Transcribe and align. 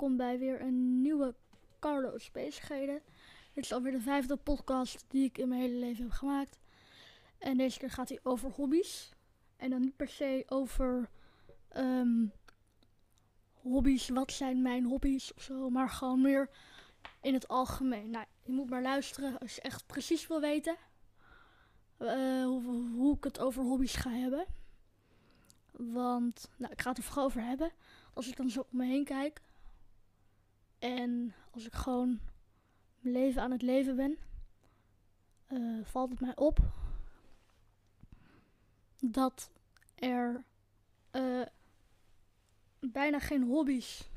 welkom 0.00 0.18
bij 0.18 0.38
weer 0.38 0.60
een 0.60 1.00
nieuwe 1.00 1.34
Carlo's 1.80 2.30
Bezigheden. 2.30 3.02
Dit 3.52 3.64
is 3.64 3.72
alweer 3.72 3.92
de 3.92 4.00
vijfde 4.00 4.36
podcast 4.36 5.04
die 5.08 5.24
ik 5.24 5.38
in 5.38 5.48
mijn 5.48 5.60
hele 5.60 5.74
leven 5.74 6.02
heb 6.02 6.12
gemaakt. 6.12 6.60
En 7.38 7.56
deze 7.56 7.78
keer 7.78 7.90
gaat 7.90 8.08
hij 8.08 8.20
over 8.22 8.50
hobby's. 8.50 9.12
En 9.56 9.70
dan 9.70 9.80
niet 9.80 9.96
per 9.96 10.08
se 10.08 10.44
over 10.48 11.10
ehm, 11.68 12.26
hobby's, 13.52 14.08
wat 14.08 14.32
zijn 14.32 14.62
mijn 14.62 14.84
hobby's 14.84 15.32
of 15.36 15.42
zo, 15.42 15.70
maar 15.70 15.88
gewoon 15.88 16.20
meer 16.20 16.50
in 17.22 17.34
het 17.34 17.48
algemeen. 17.48 18.10
Nou, 18.10 18.24
je 18.44 18.52
moet 18.52 18.70
maar 18.70 18.82
luisteren 18.82 19.38
als 19.38 19.54
je 19.54 19.60
echt 19.60 19.86
precies 19.86 20.26
wil 20.26 20.40
weten 20.40 20.76
eh, 21.96 22.44
hoe, 22.44 22.88
hoe 22.92 23.16
ik 23.16 23.24
het 23.24 23.38
over 23.38 23.62
hobby's 23.62 23.94
ga 23.94 24.10
hebben. 24.10 24.46
Want, 25.72 26.50
nou, 26.56 26.72
ik 26.72 26.80
ga 26.80 26.88
het 26.88 26.98
er 26.98 27.04
vooral 27.04 27.24
over 27.24 27.42
hebben. 27.42 27.72
Als 28.12 28.28
ik 28.28 28.36
dan 28.36 28.50
zo 28.50 28.66
om 28.70 28.78
me 28.78 28.86
heen 28.86 29.04
kijk. 29.04 29.40
En 30.80 31.34
als 31.50 31.66
ik 31.66 31.74
gewoon 31.74 32.20
mijn 32.98 33.14
leven 33.14 33.42
aan 33.42 33.50
het 33.50 33.62
leven 33.62 33.96
ben. 33.96 34.18
eh, 35.46 35.84
valt 35.84 36.10
het 36.10 36.20
mij 36.20 36.36
op. 36.36 36.58
Dat 39.00 39.50
er 39.94 40.44
eh, 41.10 41.42
bijna 42.80 43.18
geen 43.18 43.42
hobby's 43.42 44.08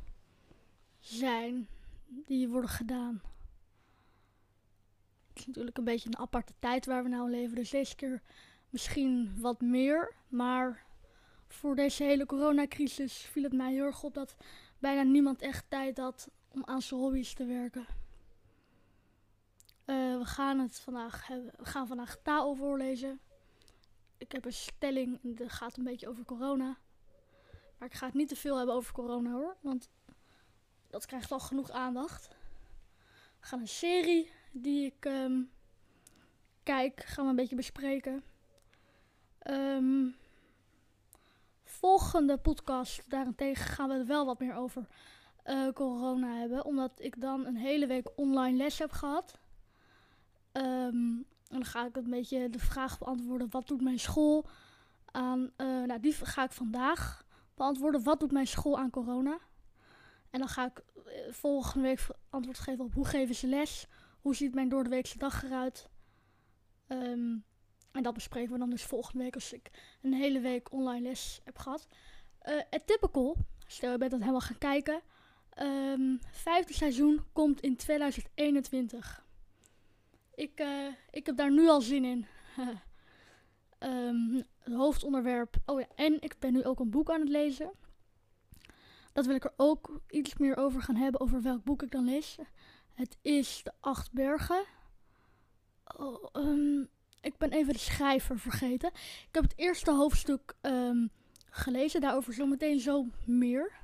zijn 1.00 1.68
die 2.06 2.50
worden 2.50 2.70
gedaan. 2.70 3.22
Het 5.30 5.40
is 5.40 5.46
natuurlijk 5.46 5.78
een 5.78 5.84
beetje 5.84 6.10
een 6.10 6.18
aparte 6.18 6.54
tijd 6.60 6.86
waar 6.86 7.04
we 7.04 7.10
nou 7.10 7.30
leven. 7.30 7.56
Dus 7.56 7.70
deze 7.70 7.96
keer 7.96 8.22
misschien 8.70 9.40
wat 9.40 9.62
meer. 9.62 10.14
Maar 10.28 10.86
voor 11.48 11.76
deze 11.76 12.04
hele 12.04 12.26
coronacrisis 12.26 13.18
viel 13.18 13.44
het 13.44 13.54
mij 13.54 13.74
heel 13.74 13.86
erg 13.86 14.04
op 14.04 14.14
dat 14.14 14.36
bijna 14.80 15.02
niemand 15.04 15.42
echt 15.42 15.66
tijd 15.70 15.98
had 15.98 16.30
om 16.54 16.64
aan 16.66 16.82
zijn 16.82 17.00
hobby's 17.00 17.34
te 17.34 17.46
werken. 17.46 17.86
Eh, 19.86 20.18
we 20.18 20.26
gaan 20.26 20.60
het 20.60 20.80
vandaag 20.80 21.28
hebben. 21.28 21.52
We 21.58 21.66
gaan 21.66 21.88
vandaag 21.88 22.18
taal 22.24 22.56
voorlezen. 22.56 23.20
Ik 24.18 24.32
heb 24.32 24.46
een 24.46 24.54
stelling 24.54 25.20
dat 25.22 25.52
gaat 25.52 25.78
een 25.78 25.84
beetje 25.84 26.08
over 26.08 26.26
corona. 26.26 26.78
Maar 27.78 27.88
ik 27.88 27.94
ga 27.94 28.06
het 28.06 28.16
niet 28.16 28.28
te 28.28 28.36
veel 28.36 28.58
hebben 28.58 28.76
over 28.76 28.94
corona 28.94 29.32
hoor, 29.32 29.58
want 29.62 29.90
dat 30.90 31.06
krijgt 31.06 31.32
al 31.32 31.40
genoeg 31.40 31.72
aandacht. 31.72 32.28
We 33.40 33.46
gaan 33.46 33.60
een 33.60 33.68
serie 33.68 34.32
die 34.52 34.86
ik 34.86 35.06
ehm, 35.06 35.42
kijk, 36.64 37.04
gaan 37.06 37.24
we 37.24 37.30
een 37.30 37.36
beetje 37.36 37.56
bespreken. 37.56 38.24
Ehm, 39.40 40.08
volgende 41.64 42.38
podcast 42.38 43.10
daarentegen 43.10 43.66
gaan 43.66 43.90
we 43.90 43.96
het 43.96 44.08
wel 44.08 44.26
wat 44.26 44.40
meer 44.40 44.56
over 44.56 44.88
eh, 45.44 45.68
corona 45.74 46.36
hebben. 46.36 46.66
Omdat 46.66 46.92
ik 46.98 47.22
dan 47.22 47.46
een 47.46 47.58
hele 47.58 47.88
week 47.88 48.08
online 48.16 48.58
les 48.58 48.80
heb 48.80 48.92
gehad. 48.92 49.40
Ehm, 50.52 51.22
en 51.48 51.60
dan 51.60 51.66
ga 51.66 51.86
ik 51.86 51.96
een 51.96 52.10
beetje 52.10 52.50
de 52.50 52.60
vraag 52.60 52.98
beantwoorden: 52.98 53.48
wat 53.50 53.68
doet 53.68 53.82
mijn 53.82 54.00
school 54.00 54.46
aan. 55.06 55.52
eh, 55.56 55.68
nou, 55.68 56.00
die 56.00 56.14
ga 56.14 56.44
ik 56.44 56.52
vandaag 56.52 57.26
beantwoorden. 57.56 58.04
Wat 58.04 58.20
doet 58.20 58.32
mijn 58.32 58.48
school 58.48 58.78
aan 58.78 58.90
corona? 58.90 59.40
En 60.30 60.40
dan 60.40 60.48
ga 60.48 60.66
ik 60.66 60.84
eh, 61.06 61.32
volgende 61.32 61.88
week 61.88 62.08
antwoord 62.30 62.60
geven 62.60 62.86
op 62.86 62.94
hoe 62.94 63.06
geven 63.06 63.36
ze 63.36 63.48
les? 63.48 63.88
Hoe 64.22 64.36
ziet 64.36 64.54
mijn 64.54 64.70
doordeweekse 64.70 65.18
dag 65.18 65.44
eruit? 65.44 65.90
Ehm, 66.88 67.38
en 67.92 68.04
dat 68.04 68.14
bespreken 68.14 68.54
we 68.54 68.60
dan 68.60 68.70
dus 68.70 68.84
volgende 68.84 69.24
week 69.24 69.34
als 69.34 69.54
ik 69.54 69.72
een 70.02 70.14
hele 70.14 70.40
week 70.40 70.72
online 70.72 71.02
les 71.02 71.42
heb 71.44 71.58
gehad. 71.58 71.88
Eh 72.40 72.62
het 72.70 72.88
typical, 72.88 73.36
stel 73.68 73.92
je 73.92 73.98
bent 73.98 74.12
dat 74.12 74.20
helemaal 74.20 74.42
gaan 74.42 74.58
kijken. 74.58 75.02
Ehm 75.54 76.16
vijfde 76.32 76.74
seizoen 76.74 77.22
komt 77.34 77.62
in 77.62 77.76
2021. 77.76 79.26
Ik, 80.36 80.60
eh, 80.60 80.88
ik 81.10 81.26
heb 81.26 81.38
daar 81.38 81.52
nu 81.52 81.68
al 81.68 81.82
zin 81.82 82.06
in. 82.06 82.26
Ehm, 83.78 84.42
het 84.60 84.74
hoofdonderwerp. 84.74 85.56
Oh 85.66 85.80
ja, 85.80 85.88
en 85.96 86.22
ik 86.22 86.36
ben 86.40 86.54
nu 86.54 86.64
ook 86.64 86.80
een 86.80 86.90
boek 86.90 87.10
aan 87.10 87.20
het 87.20 87.30
lezen. 87.30 87.72
Dat 89.14 89.26
wil 89.26 89.36
ik 89.36 89.44
er 89.44 89.54
ook 89.58 90.02
iets 90.10 90.38
meer 90.38 90.58
over 90.58 90.82
gaan 90.82 90.96
hebben, 90.96 91.22
over 91.22 91.42
welk 91.42 91.64
boek 91.64 91.84
ik 91.84 91.92
dan 91.92 92.06
lees. 92.06 92.38
Het 92.94 93.18
is 93.22 93.62
De 93.64 93.72
Acht 93.80 94.12
Bergen. 94.12 94.64
Oh, 95.98 96.26
ehm, 96.32 96.82
ik 97.22 97.38
ben 97.38 97.52
even 97.52 97.74
de 97.74 97.80
schrijver 97.80 98.40
vergeten. 98.40 98.90
Ik 99.28 99.30
heb 99.32 99.44
het 99.44 99.58
eerste 99.58 99.92
hoofdstuk 99.92 100.56
gelezen, 101.50 102.02
daarover 102.02 102.34
zometeen 102.34 102.80
zo 102.80 103.08
meer. 103.26 103.83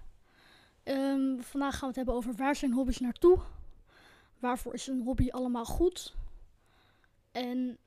Ehm, 0.89 1.39
vandaag 1.39 1.71
gaan 1.71 1.79
we 1.79 1.87
het 1.87 1.95
hebben 1.95 2.13
over 2.13 2.35
waar 2.35 2.55
zijn 2.55 2.73
hobby's 2.73 2.99
naartoe? 2.99 3.39
Waarvoor 4.39 4.73
is 4.73 4.87
een 4.87 5.01
hobby 5.01 5.29
allemaal 5.29 5.65
goed? 5.65 6.15
En 7.31 7.77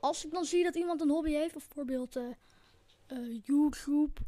als 0.00 0.24
ik 0.24 0.30
dan 0.30 0.44
zie 0.44 0.64
dat 0.64 0.74
iemand 0.74 1.00
een 1.00 1.10
hobby 1.10 1.30
heeft, 1.30 1.52
bijvoorbeeld 1.52 2.16
eh, 2.16 3.44
YouTube. 3.44 4.20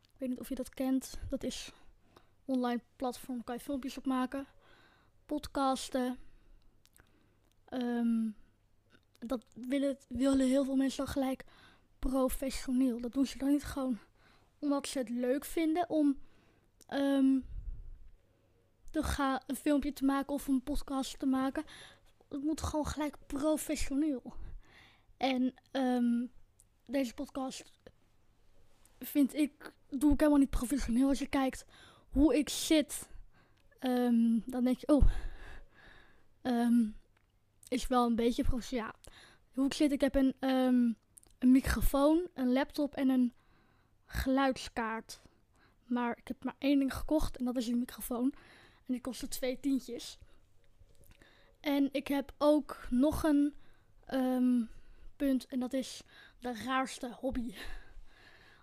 Ik 0.00 0.18
weet 0.18 0.28
niet 0.28 0.40
of 0.40 0.48
je 0.48 0.54
dat 0.54 0.68
kent. 0.68 1.18
Dat 1.30 1.42
is 1.42 1.72
een 2.46 2.54
online 2.54 2.80
platform, 2.96 3.44
kan 3.44 3.54
je 3.54 3.60
filmpjes 3.60 3.98
op 3.98 4.06
maken. 4.06 4.46
Podcasten. 5.26 6.18
Ehm, 7.68 8.28
dat 9.18 9.44
willen, 9.54 9.96
willen 10.08 10.48
heel 10.48 10.64
veel 10.64 10.76
mensen 10.76 11.04
dan 11.04 11.12
gelijk 11.12 11.44
professioneel. 11.98 13.00
Dat 13.00 13.12
doen 13.12 13.26
ze 13.26 13.38
dan 13.38 13.48
niet 13.48 13.64
gewoon 13.64 13.98
omdat 14.58 14.86
ze 14.86 14.98
het 14.98 15.08
leuk 15.08 15.44
vinden 15.44 15.90
om 15.90 16.16
ehm, 16.92 17.38
te 18.90 19.02
gaan, 19.02 19.40
een 19.46 19.56
filmpje 19.56 19.92
te 19.92 20.04
maken 20.04 20.34
of 20.34 20.48
een 20.48 20.62
podcast 20.62 21.18
te 21.18 21.26
maken. 21.26 21.64
Het 22.28 22.42
moet 22.42 22.62
gewoon 22.62 22.86
gelijk 22.86 23.16
professioneel. 23.26 24.22
En 25.16 25.54
ehm, 25.70 26.26
deze 26.86 27.14
podcast 27.14 27.72
vind 28.98 29.34
ik, 29.34 29.72
doe 29.88 30.12
ik 30.12 30.18
helemaal 30.18 30.40
niet 30.40 30.50
professioneel. 30.50 31.08
Als 31.08 31.18
je 31.18 31.26
kijkt 31.26 31.64
hoe 32.10 32.38
ik 32.38 32.48
zit, 32.48 33.08
ehm, 33.78 34.38
dan 34.46 34.64
denk 34.64 34.78
je, 34.78 34.88
oh, 34.88 35.06
is 37.68 37.86
wel 37.86 38.06
een 38.06 38.16
beetje 38.16 38.42
professioneel. 38.42 38.86
Ja, 38.86 38.94
hoe 39.54 39.66
ik 39.66 39.74
zit, 39.74 39.92
ik 39.92 40.00
heb 40.00 40.14
een, 40.14 40.34
een 40.40 40.96
microfoon, 41.40 42.28
een 42.34 42.52
laptop 42.52 42.94
en 42.94 43.08
een 43.08 43.32
geluidskaart. 44.06 45.20
Maar 45.92 46.16
ik 46.18 46.28
heb 46.28 46.44
maar 46.44 46.56
één 46.58 46.78
ding 46.78 46.94
gekocht 46.94 47.36
en 47.36 47.44
dat 47.44 47.56
is 47.56 47.66
een 47.66 47.78
microfoon. 47.78 48.32
En 48.86 48.92
die 48.92 49.00
kostte 49.00 49.28
twee 49.28 49.60
tientjes. 49.60 50.18
En 51.60 51.88
ik 51.92 52.08
heb 52.08 52.34
ook 52.38 52.86
nog 52.90 53.22
een 53.22 53.54
ehm, 54.04 54.62
punt 55.16 55.46
en 55.46 55.60
dat 55.60 55.72
is 55.72 56.02
de 56.38 56.54
raarste 56.64 57.12
hobby. 57.12 57.54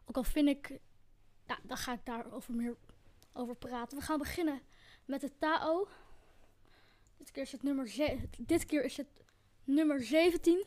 Ook 0.05 0.17
al 0.17 0.23
vind 0.23 0.47
ik, 0.47 0.79
ja, 1.47 1.59
dan 1.63 1.77
ga 1.77 1.93
ik 1.93 2.05
daarover 2.05 2.53
meer 2.53 2.77
over 3.33 3.55
praten. 3.55 3.97
We 3.97 4.03
gaan 4.03 4.17
beginnen 4.17 4.61
met 5.05 5.21
het 5.21 5.39
Tao. 5.39 5.87
Dit 7.17 7.31
keer 7.31 7.43
is 7.43 7.51
het 7.51 7.63
nummer, 7.63 7.95
dit 8.39 8.65
keer 8.65 8.83
is 8.83 8.97
het 8.97 9.23
nummer 9.63 10.03
17. 10.03 10.65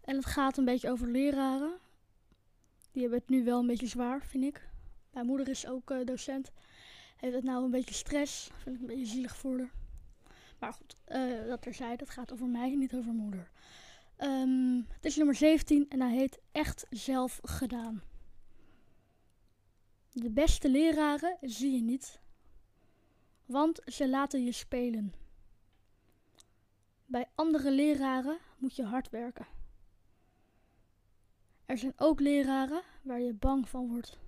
En 0.00 0.16
het 0.16 0.26
gaat 0.26 0.56
een 0.56 0.64
beetje 0.64 0.90
over 0.90 1.08
leraren. 1.08 1.78
Die 2.92 3.02
hebben 3.02 3.18
het 3.18 3.28
nu 3.28 3.44
wel 3.44 3.60
een 3.60 3.66
beetje 3.66 3.86
zwaar, 3.86 4.24
vind 4.26 4.44
ik. 4.44 4.67
Mijn 5.18 5.30
moeder 5.30 5.48
is 5.48 5.66
ook 5.66 5.90
eh, 5.90 6.06
docent. 6.06 6.52
Heeft 7.16 7.34
het 7.34 7.44
nou 7.44 7.64
een 7.64 7.70
beetje 7.70 7.94
stress. 7.94 8.50
Vind 8.62 8.74
ik 8.74 8.80
een 8.80 8.86
beetje 8.86 9.06
zielig 9.06 9.36
voor 9.36 9.58
haar. 9.58 9.72
Maar 10.58 10.72
goed, 10.72 10.96
eh, 11.04 11.46
dat 11.46 11.62
terzijde. 11.62 12.04
Het 12.04 12.12
gaat 12.12 12.32
over 12.32 12.46
mij, 12.46 12.74
niet 12.74 12.94
over 12.94 13.12
moeder. 13.12 13.50
Ehm, 14.16 14.76
het 14.76 15.04
is 15.04 15.16
nummer 15.16 15.34
17 15.34 15.86
en 15.88 16.00
hij 16.00 16.14
heet 16.14 16.38
Echt 16.52 16.86
Zelf 16.90 17.40
Gedaan. 17.42 18.02
De 20.12 20.30
beste 20.30 20.70
leraren 20.70 21.36
zie 21.40 21.72
je 21.72 21.82
niet, 21.82 22.20
want 23.46 23.80
ze 23.86 24.08
laten 24.08 24.44
je 24.44 24.52
spelen. 24.52 25.14
Bij 27.06 27.28
andere 27.34 27.70
leraren 27.70 28.38
moet 28.58 28.76
je 28.76 28.84
hard 28.84 29.10
werken. 29.10 29.46
Er 31.66 31.78
zijn 31.78 31.92
ook 31.96 32.20
leraren 32.20 32.82
waar 33.02 33.20
je 33.20 33.34
bang 33.34 33.68
van 33.68 33.88
wordt. 33.88 34.18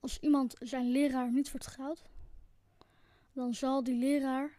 Als 0.00 0.18
iemand 0.18 0.54
zijn 0.58 0.90
leraar 0.90 1.32
niet 1.32 1.50
vertrouwt, 1.50 2.02
dan 3.32 3.54
zal 3.54 3.84
die 3.84 3.94
leraar 3.94 4.58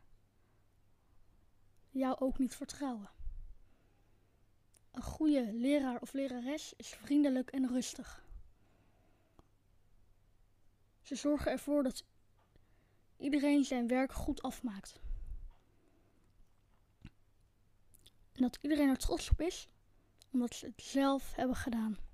jou 1.89 2.19
ook 2.19 2.37
niet 2.37 2.55
vertrouwen. 2.55 3.09
Een 4.91 5.01
goede 5.01 5.53
leraar 5.53 6.01
of 6.01 6.13
lerares 6.13 6.73
is 6.77 6.89
vriendelijk 6.89 7.51
en 7.51 7.67
rustig. 7.67 8.23
Ze 11.01 11.15
zorgen 11.15 11.51
ervoor 11.51 11.83
dat 11.83 12.03
iedereen 13.17 13.63
zijn 13.63 13.87
werk 13.87 14.13
goed 14.13 14.41
afmaakt. 14.41 14.99
En 18.31 18.41
dat 18.41 18.57
iedereen 18.61 18.89
er 18.89 18.97
trots 18.97 19.29
op 19.29 19.41
is, 19.41 19.69
omdat 20.31 20.55
ze 20.55 20.65
het 20.65 20.81
zelf 20.81 21.35
hebben 21.35 21.55
gedaan. 21.55 22.08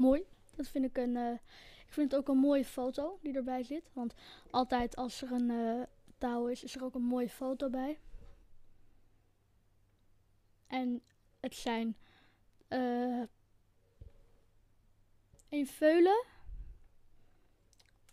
Mooi. 0.00 0.24
Dat 0.56 0.68
vind 0.68 0.84
ik 0.84 0.96
een. 0.96 1.16
eh, 1.16 1.32
ik 1.86 1.92
vind 1.96 2.10
het 2.10 2.20
ook 2.20 2.28
een 2.28 2.38
mooie 2.38 2.64
foto 2.64 3.18
die 3.22 3.34
erbij 3.34 3.62
zit. 3.62 3.90
Want 3.92 4.14
altijd 4.50 4.96
als 4.96 5.22
er 5.22 5.32
een 5.32 5.50
eh, 5.50 5.82
touw 6.18 6.46
is, 6.46 6.64
is 6.64 6.76
er 6.76 6.84
ook 6.84 6.94
een 6.94 7.02
mooie 7.02 7.28
foto 7.30 7.70
bij. 7.70 7.98
En 10.66 11.02
het 11.40 11.54
zijn 11.54 11.96
eh 12.68 13.22
een 15.48 15.66
veulen 15.66 16.24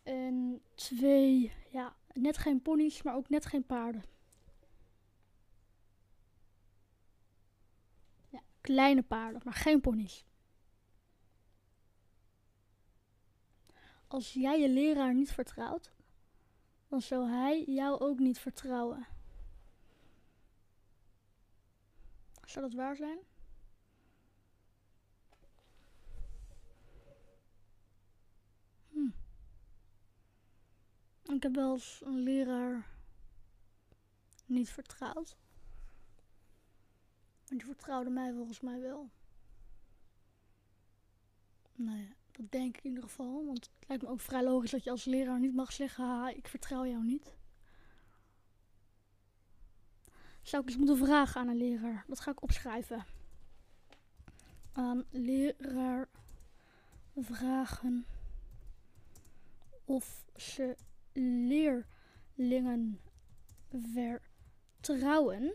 en 0.04 0.62
twee, 0.76 1.52
ja, 1.72 1.96
net 2.14 2.38
geen 2.38 2.62
ponies, 2.62 3.02
maar 3.02 3.16
ook 3.16 3.30
net 3.30 3.46
geen 3.46 3.66
paarden. 3.66 4.04
Ja, 8.30 8.40
kleine 8.62 9.04
paarden, 9.04 9.42
maar 9.44 9.54
geen 9.54 9.82
ponies. 9.82 10.27
Als 14.08 14.34
jij 14.34 14.60
je 14.60 14.70
leraar 14.70 15.14
niet 15.14 15.32
vertrouwt, 15.32 15.92
dan 16.88 17.02
zou 17.02 17.30
hij 17.30 17.64
jou 17.64 18.00
ook 18.00 18.20
niet 18.20 18.40
vertrouwen. 18.40 19.08
Zou 22.46 22.66
dat 22.66 22.74
waar 22.74 22.96
zijn? 22.96 23.18
Hm. 28.92 29.10
Ik 31.34 31.44
heb 31.44 31.56
wel 31.56 31.74
eens 31.74 32.02
een 32.06 32.20
leraar 32.20 32.96
niet 34.46 34.70
vertrouwd. 34.70 35.38
Maar 37.50 37.58
die 37.58 37.66
vertrouwde 37.66 38.10
mij 38.10 38.34
volgens 38.34 38.60
mij 38.60 38.80
wel. 38.80 39.10
Nou 41.76 41.98
ja, 41.98 42.16
dat 42.38 42.52
denk 42.52 42.78
ik 42.78 42.84
in 42.84 42.90
ieder 42.90 43.04
geval. 43.04 43.46
Want 43.46 43.70
het 43.80 43.88
lijkt 43.88 44.04
me 44.04 44.10
ook 44.10 44.22
vrij 44.22 44.44
logisch 44.44 44.72
dat 44.72 44.84
je 44.84 44.92
als 44.92 45.06
leraar 45.06 45.40
niet 45.40 45.56
mag 45.56 45.72
zeggen: 45.72 46.04
Haha, 46.04 46.30
ik 46.30 46.48
vertrouw 46.48 46.86
jou 46.86 47.04
niet. 47.04 47.36
Zou 50.42 50.62
ik 50.62 50.70
eens 50.70 50.78
moeten 50.78 50.98
vragen 50.98 51.42
aan 51.42 51.48
een 51.48 51.58
leraar? 51.58 52.04
Dat 52.08 52.20
ga 52.20 52.32
ik 52.32 52.42
opschrijven. 52.42 53.06
Aan 54.72 55.06
leraar 55.10 56.10
vragen 57.16 58.06
of 59.86 60.26
ze 60.36 60.78
leerlingen 61.14 63.00
vertrouwen 63.70 65.54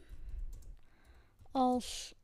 als 1.50 2.14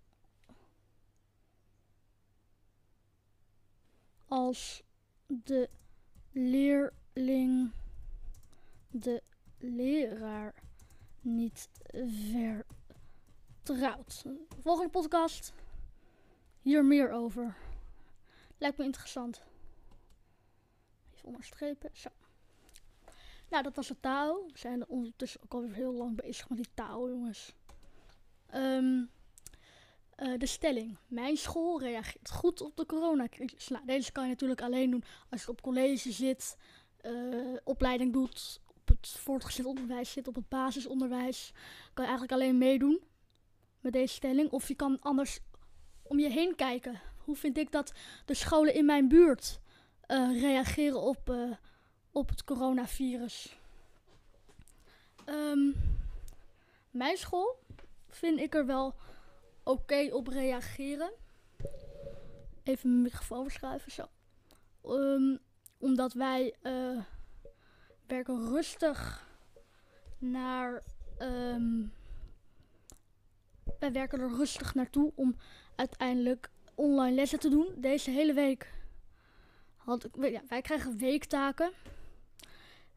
als 4.29 4.83
de 5.27 5.69
leerling 6.33 7.71
de 8.91 9.23
leraar 9.59 10.55
niet 11.21 11.69
vertrouwt. 13.63 14.25
Volgende 14.61 14.91
podcast. 14.91 15.53
Hier 16.63 16.85
meer 16.85 17.11
over. 17.11 17.57
Lijkt 18.59 18.79
me 18.79 18.85
interessant. 18.85 19.43
Even 21.15 21.29
onderstrepen. 21.29 21.91
Zo. 21.93 22.09
Nou, 23.49 23.63
dat 23.63 23.77
was 23.77 23.89
het 23.89 24.03
touw. 24.03 24.47
We 24.53 24.59
zijn 24.59 24.89
ondertussen 24.89 25.41
ook 25.43 25.55
alweer 25.55 25.75
heel 25.75 25.93
lang 25.93 26.17
bezig 26.17 26.49
met 26.49 26.59
die 26.59 26.69
touw, 26.75 27.09
jongens. 27.09 27.55
Ehm, 28.47 29.05
eh, 30.19 30.39
de 30.39 30.47
stelling. 30.47 30.97
Mijn 31.07 31.37
school 31.37 31.81
reageert 31.81 32.31
goed 32.31 32.61
op 32.61 32.77
de 32.77 32.87
coronacrisis. 32.87 33.69
Nou, 33.69 33.85
deze 33.87 34.13
kan 34.13 34.23
je 34.25 34.29
natuurlijk 34.31 34.63
alleen 34.63 34.91
doen 34.91 35.05
als 35.31 35.43
je 35.43 35.49
op 35.49 35.61
college 35.61 36.13
zit, 36.13 36.57
eh, 36.97 37.13
opleiding 37.65 38.13
doet, 38.13 38.61
op 38.67 38.89
het 38.89 39.09
voortgezet 39.09 39.65
onderwijs 39.65 40.13
zit, 40.13 40.29
op 40.29 40.35
het 40.35 40.49
basisonderwijs. 40.49 41.53
Kan 41.95 42.05
je 42.05 42.11
eigenlijk 42.11 42.33
alleen 42.33 42.59
meedoen 42.59 43.01
met 43.81 43.93
deze 43.93 44.15
stelling. 44.15 44.51
Of 44.51 44.69
je 44.69 44.75
kan 44.75 45.01
anders 45.01 45.41
om 46.03 46.19
je 46.19 46.31
heen 46.31 46.55
kijken. 46.55 47.01
Hoe 47.25 47.37
vind 47.37 47.59
ik 47.59 47.73
dat 47.73 47.93
de 48.25 48.35
scholen 48.35 48.75
in 48.75 48.85
mijn 48.85 49.09
buurt 49.09 49.61
eh, 50.01 50.41
reageren 50.41 51.01
op, 51.01 51.35
op 52.13 52.29
het 52.29 52.45
coronavirus? 52.45 53.59
Ehm, 55.25 55.71
mijn 56.91 57.17
school 57.17 57.59
vind 58.09 58.41
ik 58.41 58.55
er 58.55 58.67
wel 58.67 58.95
oké 59.69 60.09
op 60.13 60.27
reageren. 60.27 61.11
Even 62.63 62.91
mijn 62.91 63.03
microfoon 63.03 63.43
verschuiven, 63.43 63.93
zo. 63.93 64.07
Ehm, 64.83 65.37
omdat 65.79 66.13
wij 66.13 66.55
eh, 66.63 66.99
werken 68.07 68.49
rustig 68.49 69.27
naar. 70.19 70.83
ehm, 71.19 71.87
wij 73.79 73.93
werken 73.93 74.21
er 74.21 74.37
rustig 74.37 74.75
naartoe 74.75 75.13
om 75.15 75.37
uiteindelijk 75.77 76.51
online 76.75 77.15
lessen 77.15 77.39
te 77.39 77.49
doen. 77.49 77.75
Deze 77.77 78.11
hele 78.11 78.33
week 78.33 78.73
had 79.77 80.05
ik. 80.05 80.31
Ja, 80.31 80.43
wij 80.49 80.61
krijgen 80.61 80.99
weektaken. 80.99 81.71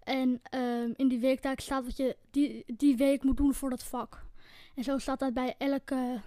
En 0.04 0.40
ehm, 0.44 0.92
in 0.96 1.08
die 1.08 1.20
weektaak 1.20 1.60
staat 1.60 1.86
wat 1.86 1.98
je 1.98 2.18
die, 2.32 2.64
die 2.76 2.98
week 2.98 3.24
moet 3.24 3.38
doen 3.38 3.54
voor 3.54 3.70
dat 3.70 3.84
vak. 3.84 4.26
En 4.76 4.84
zo 4.84 4.98
staat 4.98 5.20
dat 5.20 5.34
bij 5.34 5.56
elke, 5.58 6.22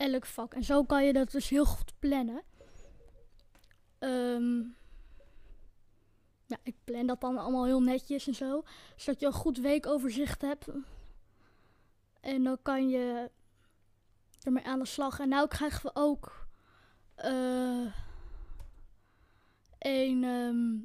elk 0.00 0.26
vak. 0.26 0.54
En 0.54 0.64
zo 0.64 0.84
kan 0.84 1.04
je 1.04 1.12
dat 1.12 1.30
dus 1.30 1.48
heel 1.48 1.64
goed 1.64 1.92
plannen. 1.98 2.42
Ehm, 3.98 4.58
ja, 6.46 6.56
ik 6.62 6.76
plan 6.84 7.06
dat 7.06 7.20
dan 7.20 7.38
allemaal 7.38 7.64
heel 7.64 7.82
netjes 7.82 8.26
en 8.26 8.34
zo. 8.34 8.62
Zodat 8.96 9.20
je 9.20 9.26
een 9.26 9.32
goed 9.32 9.58
weekoverzicht 9.58 10.42
hebt. 10.42 10.66
En 12.20 12.44
dan 12.44 12.58
kan 12.62 12.88
je 12.88 13.30
ermee 14.42 14.64
aan 14.64 14.78
de 14.78 14.86
slag. 14.86 15.20
En 15.20 15.28
nou 15.28 15.48
krijgen 15.48 15.82
we 15.82 15.90
ook 15.94 16.46
eh, 17.14 17.94
een, 19.78 20.24
ehm, 20.24 20.78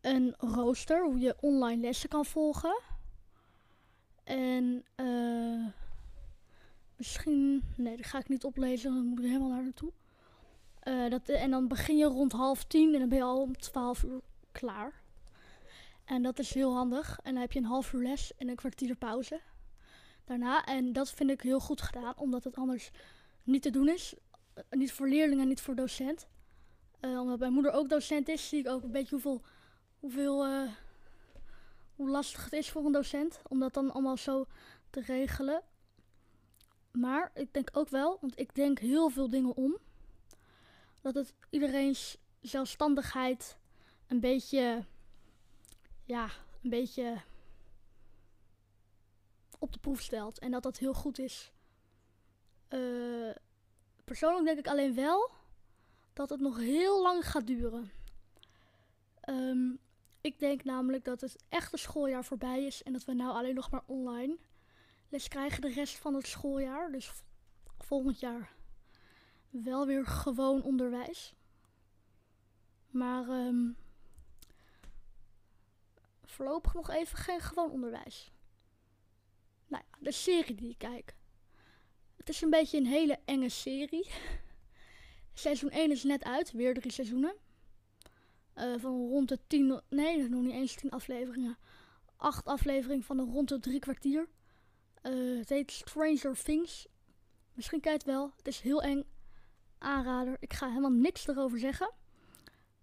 een 0.00 0.34
rooster. 0.38 1.04
Hoe 1.04 1.18
je 1.18 1.36
online 1.40 1.80
lessen 1.80 2.08
kan 2.08 2.24
volgen. 2.24 2.80
En 4.24 4.84
eh, 4.94 5.66
misschien. 6.96 7.62
Nee, 7.76 7.96
dat 7.96 8.06
ga 8.06 8.18
ik 8.18 8.28
niet 8.28 8.44
oplezen, 8.44 8.94
dan 8.94 9.06
moet 9.06 9.18
ik 9.18 9.24
helemaal 9.24 9.48
naar 9.48 9.62
naartoe. 9.62 9.92
Eh, 10.80 11.10
dat, 11.10 11.28
en 11.28 11.50
dan 11.50 11.68
begin 11.68 11.96
je 11.96 12.04
rond 12.04 12.32
half 12.32 12.64
tien 12.64 12.92
en 12.92 13.00
dan 13.00 13.08
ben 13.08 13.18
je 13.18 13.24
al 13.24 13.40
om 13.40 13.56
twaalf 13.56 14.02
uur 14.02 14.20
klaar. 14.52 15.04
En 16.04 16.22
dat 16.22 16.38
is 16.38 16.54
heel 16.54 16.74
handig. 16.74 17.18
En 17.22 17.32
dan 17.32 17.40
heb 17.40 17.52
je 17.52 17.58
een 17.58 17.64
half 17.64 17.92
uur 17.92 18.02
les 18.02 18.36
en 18.36 18.48
een 18.48 18.56
kwartier 18.56 18.96
pauze. 18.96 19.40
Daarna. 20.24 20.64
En 20.64 20.92
dat 20.92 21.10
vind 21.10 21.30
ik 21.30 21.40
heel 21.40 21.60
goed 21.60 21.82
gedaan, 21.82 22.14
omdat 22.16 22.44
het 22.44 22.56
anders 22.56 22.90
niet 23.42 23.62
te 23.62 23.70
doen 23.70 23.88
is. 23.88 24.14
Eh, 24.54 24.64
niet 24.70 24.92
voor 24.92 25.08
leerlingen 25.08 25.42
en 25.42 25.48
niet 25.48 25.60
voor 25.60 25.74
docent. 25.74 26.26
Eh, 27.00 27.20
omdat 27.20 27.38
mijn 27.38 27.52
moeder 27.52 27.72
ook 27.72 27.88
docent 27.88 28.28
is, 28.28 28.48
zie 28.48 28.58
ik 28.58 28.68
ook 28.68 28.82
een 28.82 28.90
beetje 28.90 29.10
hoeveel, 29.10 29.42
hoeveel 29.98 30.44
eh, 30.44 30.70
hoe 31.96 32.08
lastig 32.08 32.44
het 32.44 32.52
is 32.52 32.70
voor 32.70 32.84
een 32.84 32.92
docent 32.92 33.40
om 33.48 33.60
dat 33.60 33.74
dan 33.74 33.92
allemaal 33.92 34.16
zo 34.16 34.46
te 34.90 35.00
regelen. 35.00 35.62
Maar 36.96 37.30
ik 37.34 37.54
denk 37.54 37.68
ook 37.72 37.88
wel, 37.88 38.18
want 38.20 38.38
ik 38.38 38.54
denk 38.54 38.78
heel 38.78 39.08
veel 39.08 39.28
dingen 39.28 39.56
om, 39.56 39.76
dat 41.00 41.14
het 41.14 41.34
iedereen's 41.50 42.18
zelfstandigheid 42.40 43.58
een 44.06 44.20
beetje, 44.20 44.84
ja, 46.04 46.30
een 46.62 46.70
beetje 46.70 47.22
op 49.58 49.72
de 49.72 49.78
proef 49.78 50.00
stelt. 50.00 50.38
En 50.38 50.50
dat 50.50 50.62
dat 50.62 50.78
heel 50.78 50.94
goed 50.94 51.18
is. 51.18 51.52
Eh, 52.68 53.30
persoonlijk 54.04 54.44
denk 54.44 54.58
ik 54.58 54.68
alleen 54.68 54.94
wel 54.94 55.30
dat 56.12 56.30
het 56.30 56.40
nog 56.40 56.58
heel 56.58 57.02
lang 57.02 57.30
gaat 57.30 57.46
duren. 57.46 57.90
Ehm, 59.20 59.70
ik 60.20 60.38
denk 60.38 60.64
namelijk 60.64 61.04
dat 61.04 61.20
het 61.20 61.44
echte 61.48 61.76
schooljaar 61.76 62.24
voorbij 62.24 62.64
is 62.64 62.82
en 62.82 62.92
dat 62.92 63.04
we 63.04 63.12
nou 63.12 63.36
alleen 63.36 63.54
nog 63.54 63.70
maar 63.70 63.82
online 63.86 64.36
les 65.08 65.28
krijgen 65.28 65.60
de 65.60 65.72
rest 65.72 65.98
van 65.98 66.14
het 66.14 66.26
schooljaar. 66.26 66.92
Dus 66.92 67.12
volgend 67.78 68.20
jaar 68.20 68.54
wel 69.62 69.86
weer 69.86 70.06
gewoon 70.06 70.62
onderwijs. 70.62 71.34
Maar 72.90 73.28
ehm, 73.28 73.70
voorlopig 76.22 76.74
nog 76.74 76.90
even 76.90 77.18
geen 77.18 77.40
gewoon 77.40 77.70
onderwijs. 77.70 78.32
Nou 79.66 79.82
ja, 79.90 79.98
de 80.00 80.12
serie 80.12 80.54
die 80.54 80.70
ik 80.70 80.78
kijk. 80.78 81.14
Het 82.16 82.28
is 82.28 82.40
een 82.40 82.50
beetje 82.50 82.78
een 82.78 82.86
hele 82.86 83.18
enge 83.24 83.48
serie. 83.48 84.10
Seizoen 85.32 85.70
1 85.70 85.90
is 85.90 86.02
net 86.02 86.24
uit, 86.24 86.52
weer 86.52 86.74
drie 86.74 86.92
seizoenen. 86.92 87.34
Eh, 88.52 88.74
van 88.78 89.08
rond 89.08 89.28
de 89.28 89.38
10, 89.46 89.80
nee, 89.88 90.28
nog 90.28 90.42
niet 90.42 90.52
eens 90.52 90.74
10 90.74 90.90
afleveringen. 90.90 91.58
Acht 92.16 92.46
afleveringen 92.46 93.04
van 93.04 93.18
een 93.18 93.32
rond 93.32 93.48
de 93.48 93.60
drie 93.60 93.78
kwartier. 93.78 94.28
Eh, 95.06 95.38
het 95.38 95.48
heet 95.48 95.70
Stranger 95.70 96.42
Things. 96.42 96.86
Misschien 97.54 97.80
kijk 97.80 98.02
je 98.02 98.10
het 98.10 98.16
wel. 98.16 98.32
Het 98.36 98.46
is 98.46 98.60
heel 98.60 98.82
eng. 98.82 99.04
aanrader. 99.78 100.36
Ik 100.40 100.52
ga 100.52 100.68
helemaal 100.68 100.90
niks 100.90 101.26
erover 101.26 101.58
zeggen. 101.58 101.92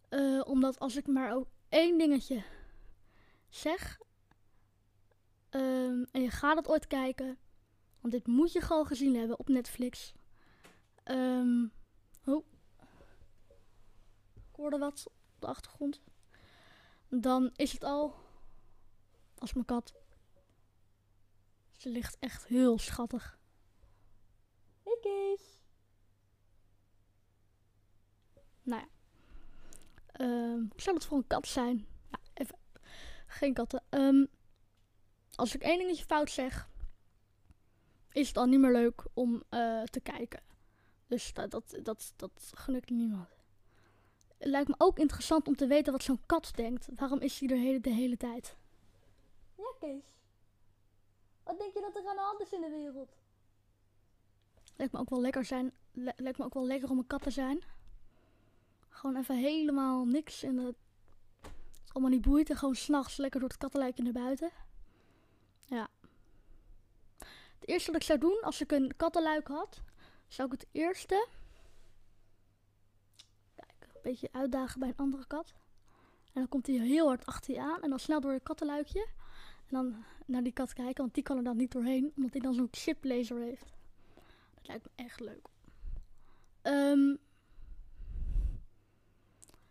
Eh, 0.09 0.41
omdat 0.45 0.79
als 0.79 0.95
ik 0.95 1.07
maar 1.07 1.33
ook 1.33 1.47
één 1.69 1.97
dingetje 1.97 2.43
zeg. 3.49 3.99
ehm, 5.49 6.03
en 6.11 6.21
je 6.21 6.29
gaat 6.29 6.57
het 6.57 6.67
ooit 6.67 6.87
kijken. 6.87 7.37
Want 8.01 8.13
dit 8.13 8.27
moet 8.27 8.51
je 8.51 8.61
gewoon 8.61 8.85
gezien 8.85 9.15
hebben 9.15 9.39
op 9.39 9.47
Netflix. 9.49 10.13
Ehm 11.03 11.65
oh. 12.25 12.45
Ik 14.33 14.55
hoorde 14.55 14.77
wat 14.77 15.03
op 15.07 15.41
de 15.41 15.47
achtergrond. 15.47 16.01
Dan 17.09 17.51
is 17.55 17.71
het 17.71 17.83
al. 17.83 18.15
Als 19.37 19.53
mijn 19.53 19.65
kat. 19.65 20.02
Ze 21.83 21.89
ligt 21.89 22.17
echt 22.19 22.45
heel 22.47 22.79
schattig. 22.79 23.39
Hey 24.83 24.97
Kees. 25.01 25.61
Nou 28.61 28.81
ja. 28.81 28.87
Hoe 30.17 30.81
zou 30.81 30.95
dat 30.95 31.05
voor 31.05 31.17
een 31.17 31.27
kat 31.27 31.47
zijn? 31.47 31.87
Ja, 32.11 32.19
even. 32.33 32.57
Geen 33.27 33.53
katten. 33.53 33.83
Ehm, 33.89 34.25
als 35.35 35.55
ik 35.55 35.61
één 35.61 35.77
dingetje 35.77 36.05
fout 36.05 36.29
zeg, 36.29 36.69
is 38.11 38.25
het 38.25 38.35
dan 38.35 38.49
niet 38.49 38.59
meer 38.59 38.71
leuk 38.71 39.05
om 39.13 39.43
eh, 39.49 39.83
te 39.83 39.99
kijken. 39.99 40.43
Dus 41.07 41.33
dat, 41.33 41.51
dat, 41.51 41.79
dat, 41.83 42.13
dat 42.15 42.89
niemand. 42.89 43.29
Het 44.37 44.47
lijkt 44.47 44.67
me 44.67 44.75
ook 44.77 44.99
interessant 44.99 45.47
om 45.47 45.55
te 45.55 45.67
weten 45.67 45.91
wat 45.91 46.03
zo'n 46.03 46.25
kat 46.25 46.51
denkt. 46.55 46.87
Waarom 46.95 47.19
is 47.19 47.39
hij 47.39 47.49
er 47.49 47.57
hele, 47.57 47.79
de 47.79 47.93
hele 47.93 48.17
tijd? 48.17 48.57
Ja, 49.55 49.73
Kees. 49.79 50.13
Wat 51.43 51.57
denk 51.57 51.73
je 51.73 51.81
dat 51.81 51.95
er 51.95 52.09
aan 52.09 52.15
de 52.15 52.21
hand 52.21 52.41
is 52.41 52.51
in 52.51 52.61
de 52.61 52.69
wereld? 52.69 53.15
Lijkt 54.75 54.93
me 54.93 54.99
ook 54.99 55.09
wel 55.09 55.21
lekker 55.21 55.45
zijn. 55.45 55.73
li- 55.91 56.11
lijkt 56.15 56.37
me 56.37 56.45
ook 56.45 56.53
wel 56.53 56.65
lekker 56.65 56.89
om 56.89 56.97
een 56.97 57.07
kat 57.07 57.21
te 57.21 57.29
zijn. 57.29 57.63
Gewoon 58.89 59.15
even 59.15 59.37
helemaal 59.37 60.05
niks 60.05 60.41
het 60.41 60.57
het 60.57 60.75
allemaal 61.91 62.11
niet 62.11 62.21
boeit 62.21 62.49
en 62.49 62.57
gewoon 62.57 62.75
s'nachts 62.75 63.17
lekker 63.17 63.39
door 63.39 63.49
het 63.49 63.57
kattenluikje 63.57 64.03
naar 64.03 64.13
buiten. 64.13 64.51
Ja. 65.65 65.87
Het 67.59 67.67
eerste 67.71 67.91
wat 67.91 68.01
ik 68.01 68.07
zou 68.07 68.19
doen 68.19 68.41
als 68.41 68.61
ik 68.61 68.71
een 68.71 68.93
kattenluik 68.97 69.47
had, 69.47 69.81
zou 70.27 70.51
ik 70.53 70.59
het 70.59 70.69
eerste. 70.71 71.27
Kijk, 73.55 73.73
een 73.81 74.01
beetje 74.03 74.29
uitdagen 74.31 74.79
bij 74.79 74.89
een 74.89 74.97
andere 74.97 75.27
kat. 75.27 75.53
En 76.25 76.41
dan 76.41 76.49
komt 76.49 76.67
hij 76.67 76.75
heel 76.75 77.07
hard 77.07 77.25
achter 77.25 77.53
je 77.53 77.61
aan 77.61 77.81
en 77.81 77.89
dan 77.89 77.99
snel 77.99 78.21
door 78.21 78.31
het 78.31 78.43
kattenluikje. 78.43 79.07
En 79.67 79.69
dan 79.69 80.03
naar 80.25 80.43
die 80.43 80.53
kat 80.53 80.73
kijken, 80.73 81.01
want 81.01 81.13
die 81.13 81.23
kan 81.23 81.37
er 81.37 81.43
dan 81.43 81.57
niet 81.57 81.71
doorheen, 81.71 82.11
omdat 82.15 82.31
hij 82.31 82.41
dan 82.41 82.53
zo'n 82.53 82.67
chiplaser 82.71 83.39
heeft. 83.39 83.73
Dat 84.53 84.67
lijkt 84.67 84.83
me 84.83 84.91
echt 84.95 85.19
leuk. 85.19 85.47
Ehm, 86.61 87.15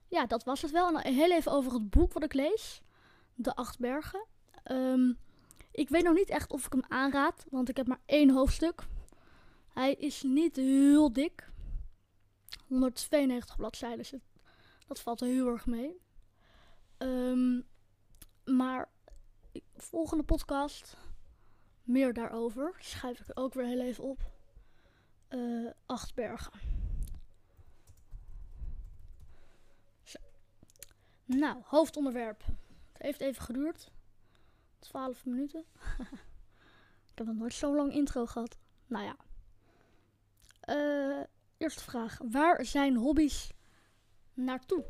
ja, 0.09 0.27
dat 0.27 0.45
was 0.45 0.63
het 0.63 0.71
wel. 0.71 1.01
En 1.01 1.15
heel 1.15 1.33
even 1.33 1.53
over 1.53 1.73
het 1.73 1.91
boek 1.91 2.13
wat 2.13 2.25
ik 2.25 2.33
lees. 2.33 2.83
De 3.35 3.55
Acht 3.55 3.79
Bergen. 3.79 4.27
Ehm, 4.63 5.13
ik 5.71 5.89
weet 5.89 6.05
nog 6.05 6.15
niet 6.15 6.29
echt 6.29 6.51
of 6.51 6.67
ik 6.67 6.73
hem 6.73 6.85
aanraad, 6.89 7.45
want 7.51 7.69
ik 7.69 7.77
heb 7.77 7.87
maar 7.87 8.01
één 8.07 8.31
hoofdstuk. 8.31 8.83
Hij 9.69 9.95
is 9.95 10.23
niet 10.23 10.57
heel 10.57 11.13
dik. 11.13 11.51
192 12.67 13.57
bladzijden, 13.57 14.23
dat 14.87 15.01
valt 15.01 15.21
heel 15.21 15.47
erg 15.47 15.67
mee. 15.67 16.01
Ehm, 16.99 17.61
maar 18.45 18.91
volgende 19.77 20.25
podcast, 20.25 20.97
meer 21.83 22.13
daarover. 22.13 22.75
Schrijf 22.79 23.21
ik 23.21 23.39
ook 23.39 23.55
weer 23.55 23.67
heel 23.67 23.81
even 23.81 24.05
op. 24.05 24.31
Eh, 25.29 25.71
acht 25.87 26.15
bergen. 26.15 26.53
Zo. 30.03 30.19
Nou, 31.25 31.63
hoofdonderwerp. 31.65 32.45
Het 32.93 33.03
heeft 33.03 33.21
even 33.21 33.43
geduurd. 33.43 33.91
12 34.79 35.25
minuten. 35.27 35.65
ik 37.11 37.19
heb 37.19 37.27
nog 37.27 37.37
nooit 37.37 37.55
zo'n 37.55 37.75
lang 37.75 37.93
intro 37.93 38.27
gehad. 38.27 38.59
Nou 38.87 39.05
ja. 39.05 39.17
Eh, 40.61 41.25
eerste 41.57 41.83
vraag. 41.83 42.19
Waar 42.31 42.65
zijn 42.65 42.97
hobby's 42.97 43.53
naartoe? 44.35 44.85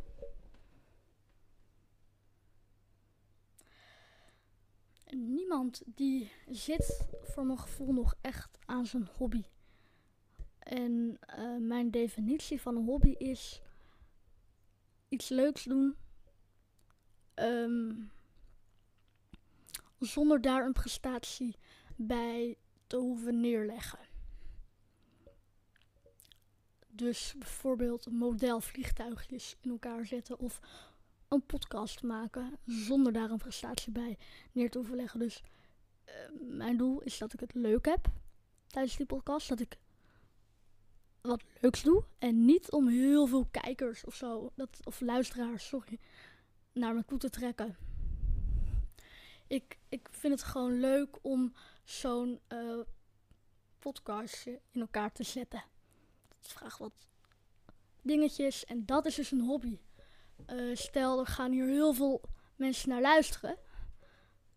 Niemand 5.52 5.82
die 5.87 6.30
zit 6.50 7.06
voor 7.23 7.47
mijn 7.47 7.59
gevoel 7.59 7.92
nog 7.92 8.14
echt 8.21 8.59
aan 8.64 8.87
zijn 8.87 9.09
hobby. 9.16 9.44
En 10.59 11.16
eh, 11.21 11.56
mijn 11.56 11.90
definitie 11.90 12.61
van 12.61 12.76
een 12.76 12.85
hobby 12.85 13.11
is 13.11 13.62
iets 15.09 15.28
leuks 15.28 15.64
doen. 15.64 15.97
ehm, 17.35 17.94
zonder 19.99 20.40
daar 20.40 20.66
een 20.66 20.73
prestatie 20.73 21.56
bij 21.97 22.56
te 22.87 22.97
hoeven 22.97 23.40
neerleggen. 23.40 23.99
Dus 26.88 27.35
bijvoorbeeld 27.38 28.11
modelvliegtuigjes 28.11 29.56
in 29.61 29.71
elkaar 29.71 30.06
zetten 30.06 30.38
of 30.38 30.61
een 31.32 31.46
podcast 31.46 32.02
maken 32.02 32.58
zonder 32.66 33.12
daar 33.12 33.30
een 33.30 33.38
prestatie 33.38 33.92
bij 33.92 34.18
neer 34.52 34.70
te 34.70 34.78
hoeven 34.78 34.96
leggen. 34.96 35.20
Dus 35.20 35.42
eh, 36.04 36.14
mijn 36.40 36.76
doel 36.76 37.00
is 37.00 37.18
dat 37.18 37.32
ik 37.32 37.40
het 37.40 37.54
leuk 37.54 37.86
heb 37.86 38.06
tijdens 38.66 38.96
die 38.96 39.06
podcast, 39.06 39.48
dat 39.48 39.60
ik 39.60 39.76
wat 41.20 41.42
leuks 41.60 41.82
doe 41.82 42.04
en 42.18 42.44
niet 42.44 42.70
om 42.70 42.88
heel 42.88 43.26
veel 43.26 43.46
kijkers 43.50 44.04
of 44.04 44.14
zo, 44.14 44.52
dat, 44.54 44.80
of 44.84 45.00
luisteraars, 45.00 45.66
sorry, 45.66 45.98
naar 46.72 46.94
me 46.94 47.04
toe 47.04 47.18
te 47.18 47.30
trekken. 47.30 47.76
Ik, 49.46 49.78
ik 49.88 50.08
vind 50.10 50.40
het 50.40 50.42
gewoon 50.42 50.80
leuk 50.80 51.18
om 51.22 51.52
zo'n 51.84 52.40
eh 52.48 52.78
podcastje 53.78 54.60
in 54.70 54.80
elkaar 54.80 55.12
te 55.12 55.22
zetten. 55.22 55.64
Het 56.38 56.48
vraagt 56.48 56.78
wat 56.78 57.06
dingetjes 58.02 58.64
en 58.64 58.86
dat 58.86 59.06
is 59.06 59.14
dus 59.14 59.30
een 59.30 59.40
hobby. 59.40 59.78
Eh, 60.46 60.76
stel, 60.76 61.20
er 61.20 61.26
gaan 61.26 61.52
hier 61.52 61.66
heel 61.66 61.92
veel 61.92 62.20
mensen 62.56 62.88
naar 62.88 63.00
luisteren. 63.00 63.56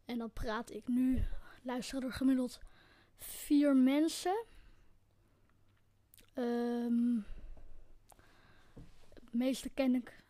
En 0.06 0.18
dan 0.18 0.34
praat 0.34 0.72
ik 0.72 0.88
nu, 0.88 1.24
luisteren 1.62 2.04
er 2.04 2.14
gemiddeld 2.14 2.60
vier 3.18 3.76
mensen. 3.76 4.46
De 6.34 7.22
meeste 9.32 9.70
ken 9.70 9.96
ik 9.96 10.24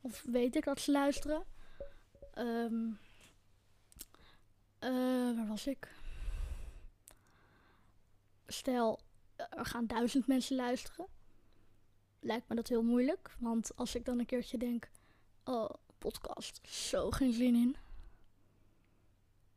of 0.00 0.22
weet 0.22 0.56
ik 0.56 0.64
dat 0.64 0.80
ze 0.80 0.90
luisteren. 0.90 1.44
Ehm 2.34 2.88
eh, 4.78 5.36
waar 5.36 5.46
was 5.46 5.66
ik? 5.66 5.94
Stel, 8.46 9.00
er 9.36 9.66
gaan 9.66 9.86
duizend 9.86 10.26
mensen 10.26 10.56
luisteren. 10.56 11.06
Lijkt 12.26 12.48
me 12.48 12.54
dat 12.54 12.68
heel 12.68 12.82
moeilijk. 12.82 13.36
Want 13.38 13.76
als 13.76 13.94
ik 13.94 14.04
dan 14.04 14.18
een 14.18 14.26
keertje 14.26 14.58
denk: 14.58 14.90
Oh, 15.44 15.70
podcast, 15.98 16.60
zo 16.68 17.10
geen 17.10 17.32
zin 17.32 17.54
in. 17.54 17.76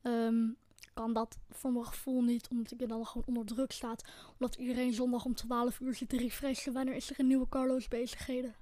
Ehm, 0.02 0.50
kan 0.94 1.14
dat 1.14 1.38
voor 1.50 1.72
mijn 1.72 1.86
gevoel 1.86 2.22
niet, 2.24 2.48
omdat 2.48 2.72
ik 2.72 2.82
er 2.82 2.88
dan 2.88 3.06
gewoon 3.06 3.28
onder 3.28 3.46
druk 3.46 3.72
staat. 3.72 4.04
Omdat 4.32 4.56
iedereen 4.56 4.94
zondag 4.94 5.26
om 5.26 5.36
12 5.36 5.80
uur 5.80 5.96
zit 5.96 6.10
te 6.10 6.18
refreshen. 6.18 6.74
Wanneer 6.74 6.96
is 6.96 7.10
er 7.10 7.20
een 7.20 7.28
nieuwe 7.28 7.50
Carlos 7.50 7.88
bezigheden? 7.88 8.56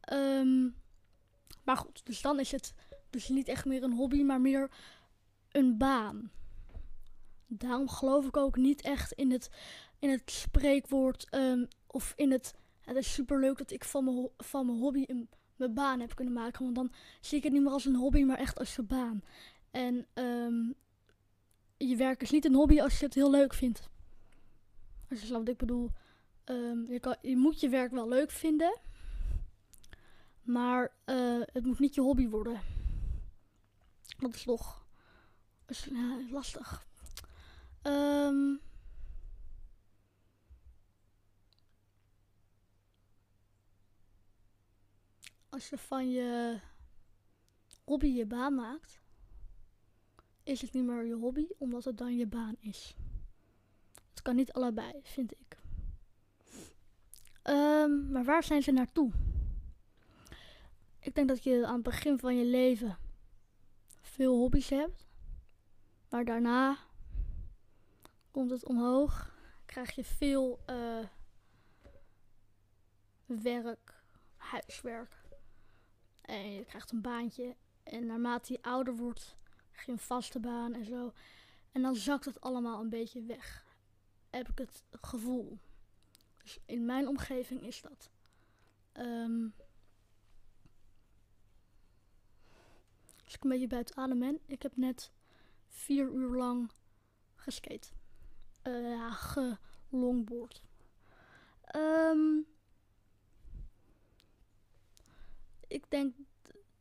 Ehm, 0.00 0.68
maar 1.64 1.76
goed, 1.76 2.06
dus 2.06 2.20
dan 2.20 2.40
is 2.40 2.52
het 2.52 2.74
dus 3.10 3.28
niet 3.28 3.48
echt 3.48 3.64
meer 3.64 3.82
een 3.82 3.94
hobby, 3.94 4.22
maar 4.22 4.40
meer 4.40 4.70
een 5.50 5.78
baan. 5.78 6.30
Daarom 7.52 7.88
geloof 7.88 8.26
ik 8.26 8.36
ook 8.36 8.56
niet 8.56 8.80
echt 8.80 9.12
in 9.12 9.30
het, 9.30 9.50
in 9.98 10.10
het 10.10 10.30
spreekwoord 10.30 11.30
ehm, 11.30 11.64
of 11.86 12.12
in 12.16 12.30
het. 12.30 12.54
Het 12.80 12.96
is 12.96 13.12
superleuk 13.12 13.58
dat 13.58 13.70
ik 13.70 13.84
van 13.84 14.04
mijn, 14.04 14.28
van 14.36 14.66
mijn 14.66 14.78
hobby 14.78 15.06
mijn 15.56 15.74
baan 15.74 16.00
heb 16.00 16.14
kunnen 16.14 16.34
maken. 16.34 16.62
Want 16.62 16.74
dan 16.74 16.92
zie 17.20 17.38
ik 17.38 17.44
het 17.44 17.52
niet 17.52 17.62
meer 17.62 17.72
als 17.72 17.84
een 17.84 17.96
hobby, 17.96 18.22
maar 18.22 18.38
echt 18.38 18.58
als 18.58 18.74
je 18.76 18.82
baan. 18.82 19.22
En 19.70 20.06
ehm, 20.14 20.72
je 21.76 21.96
werk 21.96 22.22
is 22.22 22.30
niet 22.30 22.44
een 22.44 22.54
hobby 22.54 22.80
als 22.80 22.98
je 22.98 23.04
het 23.04 23.14
heel 23.14 23.30
leuk 23.30 23.54
vindt. 23.54 23.88
Als 25.10 25.20
je 25.20 25.26
snapt 25.26 25.40
wat 25.40 25.52
ik 25.52 25.58
bedoel. 25.58 25.90
Ehm, 26.44 26.92
je, 26.92 27.00
kan, 27.00 27.16
je 27.22 27.36
moet 27.36 27.60
je 27.60 27.68
werk 27.68 27.92
wel 27.92 28.08
leuk 28.08 28.30
vinden. 28.30 28.78
Maar 30.42 30.92
eh, 31.04 31.40
het 31.40 31.64
moet 31.64 31.78
niet 31.78 31.94
je 31.94 32.00
hobby 32.00 32.28
worden. 32.28 32.60
Dat 34.18 34.34
is 34.34 34.42
toch 34.42 34.84
ja, 35.66 36.18
lastig. 36.30 36.88
Ehm, 37.82 38.56
als 45.48 45.68
je 45.68 45.78
van 45.78 46.10
je 46.10 46.60
hobby 47.84 48.06
je 48.06 48.26
baan 48.26 48.54
maakt, 48.54 49.00
is 50.42 50.60
het 50.60 50.72
niet 50.72 50.84
meer 50.84 51.04
je 51.04 51.14
hobby, 51.14 51.46
omdat 51.58 51.84
het 51.84 51.98
dan 51.98 52.16
je 52.16 52.26
baan 52.26 52.56
is. 52.58 52.96
Het 54.10 54.22
kan 54.22 54.36
niet 54.36 54.52
allebei, 54.52 55.00
vind 55.02 55.32
ik. 55.32 55.58
Ehm, 57.42 58.10
maar 58.10 58.24
waar 58.24 58.44
zijn 58.44 58.62
ze 58.62 58.70
naartoe? 58.70 59.12
Ik 60.98 61.14
denk 61.14 61.28
dat 61.28 61.44
je 61.44 61.66
aan 61.66 61.74
het 61.74 61.82
begin 61.82 62.18
van 62.18 62.36
je 62.36 62.44
leven 62.44 62.98
veel 64.00 64.36
hobby's 64.36 64.68
hebt. 64.68 65.06
Maar 66.08 66.24
daarna 66.24 66.78
komt 68.30 68.50
het 68.50 68.64
omhoog. 68.64 69.34
Krijg 69.66 69.94
je 69.94 70.04
veel 70.04 70.60
uh, 70.70 71.06
werk, 73.26 74.02
huiswerk. 74.36 75.16
En 76.20 76.52
je 76.52 76.64
krijgt 76.64 76.92
een 76.92 77.00
baantje. 77.00 77.56
En 77.82 78.06
naarmate 78.06 78.52
je 78.52 78.62
ouder 78.62 78.96
wordt, 78.96 79.36
krijg 79.70 79.86
je 79.86 79.92
een 79.92 79.98
vaste 79.98 80.40
baan 80.40 80.74
en 80.74 80.84
zo. 80.84 81.12
En 81.72 81.82
dan 81.82 81.96
zakt 81.96 82.24
het 82.24 82.40
allemaal 82.40 82.80
een 82.80 82.88
beetje 82.88 83.22
weg. 83.22 83.64
Heb 84.30 84.48
ik 84.48 84.58
het 84.58 84.84
gevoel. 84.90 85.58
Dus 86.42 86.58
in 86.66 86.84
mijn 86.84 87.08
omgeving 87.08 87.62
is 87.62 87.82
dat. 87.82 88.10
Um, 88.92 89.54
als 93.24 93.34
ik 93.34 93.44
een 93.44 93.50
beetje 93.50 93.66
buiten 93.66 93.96
adem 93.96 94.18
ben. 94.18 94.40
Ik 94.46 94.62
heb 94.62 94.76
net 94.76 95.12
vier 95.68 96.12
uur 96.12 96.36
lang 96.36 96.70
geskate. 97.34 97.88
Uh, 98.62 98.90
ja, 98.90 99.10
gelongboard. 99.10 100.62
Um, 101.76 102.46
ik 105.66 105.84
denk 105.88 106.14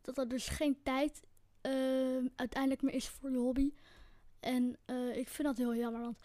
dat 0.01 0.17
er 0.17 0.27
dus 0.27 0.47
geen 0.47 0.83
tijd 0.83 1.27
uh, 1.61 2.25
uiteindelijk 2.35 2.81
meer 2.81 2.93
is 2.93 3.07
voor 3.07 3.31
je 3.31 3.37
hobby. 3.37 3.73
En 4.39 4.77
uh, 4.85 5.15
ik 5.15 5.27
vind 5.27 5.47
dat 5.47 5.57
heel 5.57 5.75
jammer, 5.75 6.01
want 6.01 6.19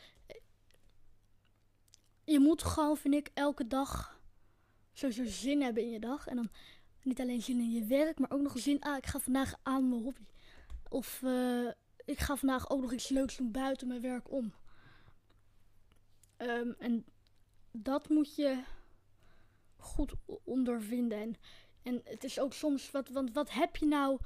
je 2.25 2.39
moet 2.41 2.63
gewoon, 2.63 2.97
vind 2.97 3.15
ik, 3.15 3.31
elke 3.35 3.67
dag 3.67 4.21
sowieso 4.93 5.25
zin 5.25 5.63
hebben 5.63 5.83
in 5.83 5.91
je 5.91 6.01
dag. 6.01 6.27
En 6.27 6.37
dan 6.37 6.51
niet 7.03 7.21
alleen 7.21 7.43
zin 7.43 7.59
in 7.59 7.71
je 7.71 7.85
werk, 7.85 8.19
maar 8.19 8.31
ook 8.31 8.41
nog 8.41 8.59
zin, 8.59 8.81
ah, 8.81 8.97
ik 8.97 9.07
ga 9.07 9.19
vandaag 9.19 9.55
aan 9.63 9.89
mijn 9.89 10.03
hobby. 10.03 10.27
Of 10.89 11.21
uh, 11.25 11.71
ik 12.05 12.19
ga 12.19 12.37
vandaag 12.37 12.71
ook 12.71 12.81
nog 12.81 12.93
iets 12.93 13.09
leuks 13.09 13.37
doen 13.37 13.51
buiten 13.51 13.89
mijn 13.89 14.01
werk 14.01 14.31
om. 14.31 14.53
Um, 16.39 16.75
en 16.79 17.05
dat 17.71 18.09
moet 18.09 18.35
je 18.35 18.63
goed 19.77 20.13
ondervinden. 20.45 21.19
En, 21.19 21.37
en 21.83 22.01
het 22.05 22.25
is 22.25 22.41
ook 22.41 22.53
soms, 22.53 22.91
wat, 22.91 23.09
want 23.09 23.33
wat 23.33 23.51
heb 23.51 23.77
je 23.77 23.87
nou, 23.87 24.19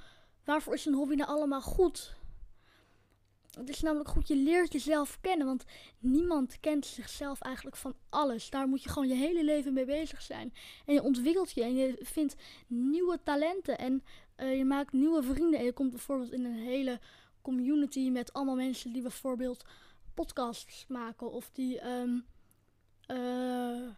waarvoor 0.45 0.75
is 0.75 0.87
een 0.87 0.95
hobby 0.95 1.15
nou 1.15 1.29
allemaal 1.29 1.63
goed? 1.63 2.17
Het 3.59 3.69
is 3.69 3.81
namelijk 3.81 4.09
goed, 4.09 4.29
je 4.29 4.37
leert 4.37 4.73
jezelf 4.73 5.19
kennen, 5.21 5.47
want 5.47 5.65
niemand 5.99 6.61
kent 6.61 6.87
zichzelf 6.87 7.41
eigenlijk 7.41 7.77
van 7.77 7.95
alles. 8.09 8.51
Daar 8.51 8.69
moet 8.69 8.83
je 8.83 8.89
gewoon 8.89 9.09
je 9.09 9.15
hele 9.15 9.45
leven 9.45 9.73
mee 9.73 9.85
bezig 9.85 10.23
zijn. 10.23 10.55
En 10.87 10.95
je 10.95 11.03
ontwikkelt 11.03 11.51
je 11.51 11.63
en 11.63 11.75
je 11.75 11.97
vindt 12.01 12.37
nieuwe 12.67 13.21
talenten 13.23 13.79
en 13.79 14.03
uh, 14.37 14.57
je 14.57 14.65
maakt 14.65 14.93
nieuwe 14.93 15.23
vrienden. 15.23 15.59
En 15.59 15.65
je 15.65 15.73
komt 15.73 15.91
bijvoorbeeld 15.91 16.33
in 16.33 16.45
een 16.45 16.59
hele 16.59 17.01
community 17.41 18.11
met 18.11 18.33
allemaal 18.33 18.55
mensen 18.55 18.93
die 18.93 19.03
bijvoorbeeld 19.03 19.65
podcasts 20.19 20.87
maken 20.89 21.31
of 21.31 21.51
die, 21.51 21.87
um, 21.87 22.27
uh, 23.07 23.89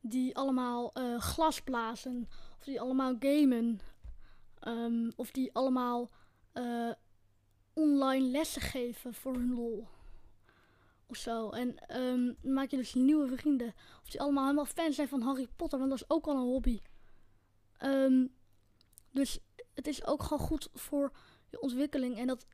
die 0.00 0.36
allemaal 0.36 0.98
uh, 0.98 1.20
glas 1.20 1.60
blazen 1.60 2.28
of 2.58 2.64
die 2.64 2.80
allemaal 2.80 3.14
gamen 3.18 3.80
um, 4.66 5.12
of 5.16 5.30
die 5.30 5.52
allemaal 5.52 6.10
online 7.72 8.26
lessen 8.26 8.62
geven 8.62 9.14
voor 9.14 9.34
hun 9.34 9.54
lol. 9.54 9.88
Of 11.06 11.16
zo. 11.16 11.50
En 11.50 12.00
um, 12.00 12.36
dan 12.42 12.52
maak 12.52 12.70
je 12.70 12.76
dus 12.76 12.94
nieuwe 12.94 13.36
vrienden. 13.36 13.74
Of 14.02 14.10
die 14.10 14.20
allemaal 14.20 14.44
helemaal 14.44 14.64
fan 14.66 14.92
zijn 14.92 15.08
van 15.08 15.22
Harry 15.22 15.48
Potter, 15.56 15.78
want 15.78 15.90
dat 15.90 16.00
is 16.00 16.10
ook 16.10 16.26
al 16.26 16.34
een 16.34 16.40
hobby. 16.40 16.80
Dus 19.10 19.38
het 19.74 19.86
is 19.86 20.04
ook 20.06 20.22
gewoon 20.22 20.46
goed 20.46 20.68
voor 20.74 21.12
je 21.50 21.60
ontwikkeling. 21.60 22.18
En 22.18 22.26
dat 22.26 22.46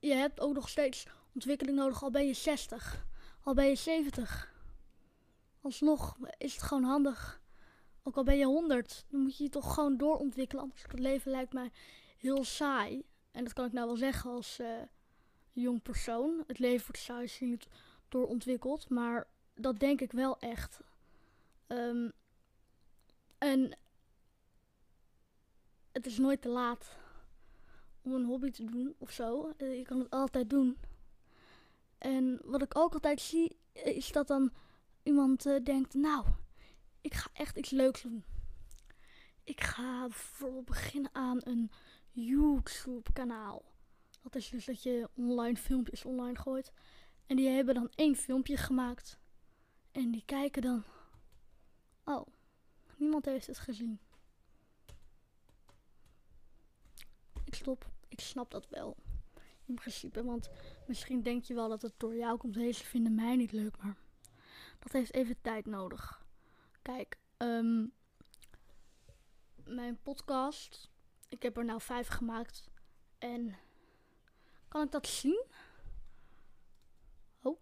je 0.00 0.14
hebt 0.14 0.40
ook 0.40 0.54
nog 0.54 0.68
steeds 0.68 1.06
ontwikkeling 1.34 1.76
nodig, 1.76 2.02
al 2.02 2.10
ben 2.10 2.26
je 2.26 2.34
60, 2.34 3.06
al 3.42 3.54
ben 3.54 3.66
je 3.66 3.74
70. 3.74 4.52
Alsnog 5.60 6.16
is 6.38 6.52
het 6.52 6.62
gewoon 6.62 6.82
handig. 6.82 7.42
Ook 8.02 8.16
al 8.16 8.24
ben 8.24 8.36
je 8.36 8.44
100, 8.44 9.04
dan 9.08 9.20
moet 9.20 9.36
je 9.36 9.44
je 9.44 9.50
toch 9.50 9.74
gewoon 9.74 9.96
doorontwikkelen. 9.96 10.62
Anders 10.62 10.82
het 10.82 10.98
leven 10.98 11.30
lijkt 11.30 11.52
mij 11.52 11.70
heel 12.16 12.44
saai. 12.44 13.04
En 13.30 13.44
dat 13.44 13.52
kan 13.52 13.64
ik 13.64 13.72
nou 13.72 13.86
wel 13.86 13.96
zeggen 13.96 14.30
als 14.30 14.60
uh, 14.60 14.68
jong 15.52 15.82
persoon. 15.82 16.44
Het 16.46 16.58
leven 16.58 16.86
wordt 16.86 17.02
saai 17.02 17.22
als 17.22 17.38
je 17.38 17.46
niet 17.46 17.66
doorontwikkelt. 18.08 18.88
Maar 18.88 19.26
dat 19.54 19.78
denk 19.78 20.00
ik 20.00 20.12
wel 20.12 20.38
echt. 20.38 20.80
Um, 21.66 22.12
en 23.38 23.76
het 25.92 26.06
is 26.06 26.18
nooit 26.18 26.42
te 26.42 26.48
laat 26.48 26.96
om 28.02 28.12
een 28.12 28.24
hobby 28.24 28.50
te 28.50 28.64
doen 28.64 28.94
of 28.98 29.10
zo. 29.10 29.52
Eh, 29.56 29.76
je 29.76 29.82
kan 29.82 29.98
het 29.98 30.10
altijd 30.10 30.50
doen. 30.50 30.76
En 32.04 32.40
wat 32.44 32.62
ik 32.62 32.78
ook 32.78 32.94
altijd 32.94 33.20
zie, 33.20 33.56
is 33.72 34.12
dat 34.12 34.26
dan 34.26 34.52
iemand 35.02 35.46
uh, 35.46 35.64
denkt: 35.64 35.94
Nou, 35.94 36.26
ik 37.00 37.14
ga 37.14 37.30
echt 37.32 37.56
iets 37.56 37.70
leuks 37.70 38.02
doen. 38.02 38.24
Ik 39.44 39.60
ga 39.60 40.00
bijvoorbeeld 40.00 40.64
beginnen 40.64 41.14
aan 41.14 41.38
een 41.42 41.70
YouTube-kanaal. 42.10 43.64
Dat 44.22 44.34
is 44.34 44.48
dus 44.48 44.64
dat 44.64 44.82
je 44.82 45.08
online 45.14 45.56
filmpjes 45.56 46.04
online 46.04 46.38
gooit. 46.38 46.72
En 47.26 47.36
die 47.36 47.48
hebben 47.48 47.74
dan 47.74 47.90
één 47.94 48.16
filmpje 48.16 48.56
gemaakt. 48.56 49.18
En 49.92 50.10
die 50.10 50.22
kijken 50.24 50.62
dan. 50.62 50.84
Oh, 52.04 52.26
niemand 52.96 53.24
heeft 53.24 53.46
het 53.46 53.58
gezien. 53.58 54.00
Ik 57.44 57.54
stop. 57.54 57.90
Ik 58.08 58.20
snap 58.20 58.50
dat 58.50 58.68
wel. 58.68 58.96
In 59.66 59.74
principe. 59.74 60.24
Want 60.24 60.50
misschien 60.86 61.22
denk 61.22 61.44
je 61.44 61.54
wel 61.54 61.68
dat 61.68 61.82
het 61.82 61.94
door 61.96 62.16
jou 62.16 62.38
komt. 62.38 62.54
Hey, 62.54 62.74
vinden 62.74 63.14
mij 63.14 63.36
niet 63.36 63.52
leuk. 63.52 63.76
Maar 63.82 63.96
dat 64.78 64.92
heeft 64.92 65.14
even 65.14 65.36
tijd 65.40 65.66
nodig. 65.66 66.26
Kijk, 66.82 67.18
um, 67.38 67.92
mijn 69.64 69.98
podcast 70.02 70.92
ik 71.34 71.42
heb 71.42 71.56
er 71.56 71.64
nou 71.64 71.80
vijf 71.80 72.08
gemaakt. 72.08 72.70
En 73.18 73.56
kan 74.68 74.82
ik 74.82 74.90
dat 74.90 75.06
zien? 75.06 75.44
Oh. 77.42 77.58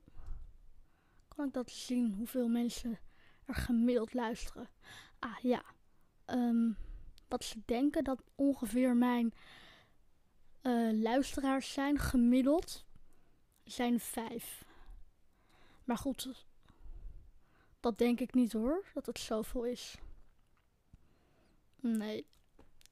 Kan 1.29 1.47
ik 1.47 1.53
dat 1.53 1.71
zien? 1.71 2.15
Hoeveel 2.15 2.49
mensen 2.49 2.99
er 3.45 3.55
gemiddeld 3.55 4.15
luisteren? 4.15 4.69
Ah 5.19 5.39
ja. 5.39 5.65
Um, 6.27 6.77
wat 7.29 7.45
ze 7.45 7.63
denken 7.65 8.05
dat 8.05 8.23
ongeveer 8.35 8.97
mijn 8.97 9.35
uh, 10.63 11.03
luisteraars 11.03 11.73
zijn 11.73 11.99
gemiddeld 11.99 12.85
zijn 13.65 14.01
vijf. 14.01 14.65
Maar 15.85 15.97
goed, 15.97 16.47
dat 17.81 17.99
denk 17.99 18.21
ik 18.21 18.35
niet 18.35 18.53
hoor, 18.53 18.85
dat 18.95 19.07
het 19.07 19.19
zoveel 19.19 19.65
is. 19.65 19.99
Nee, 21.81 22.27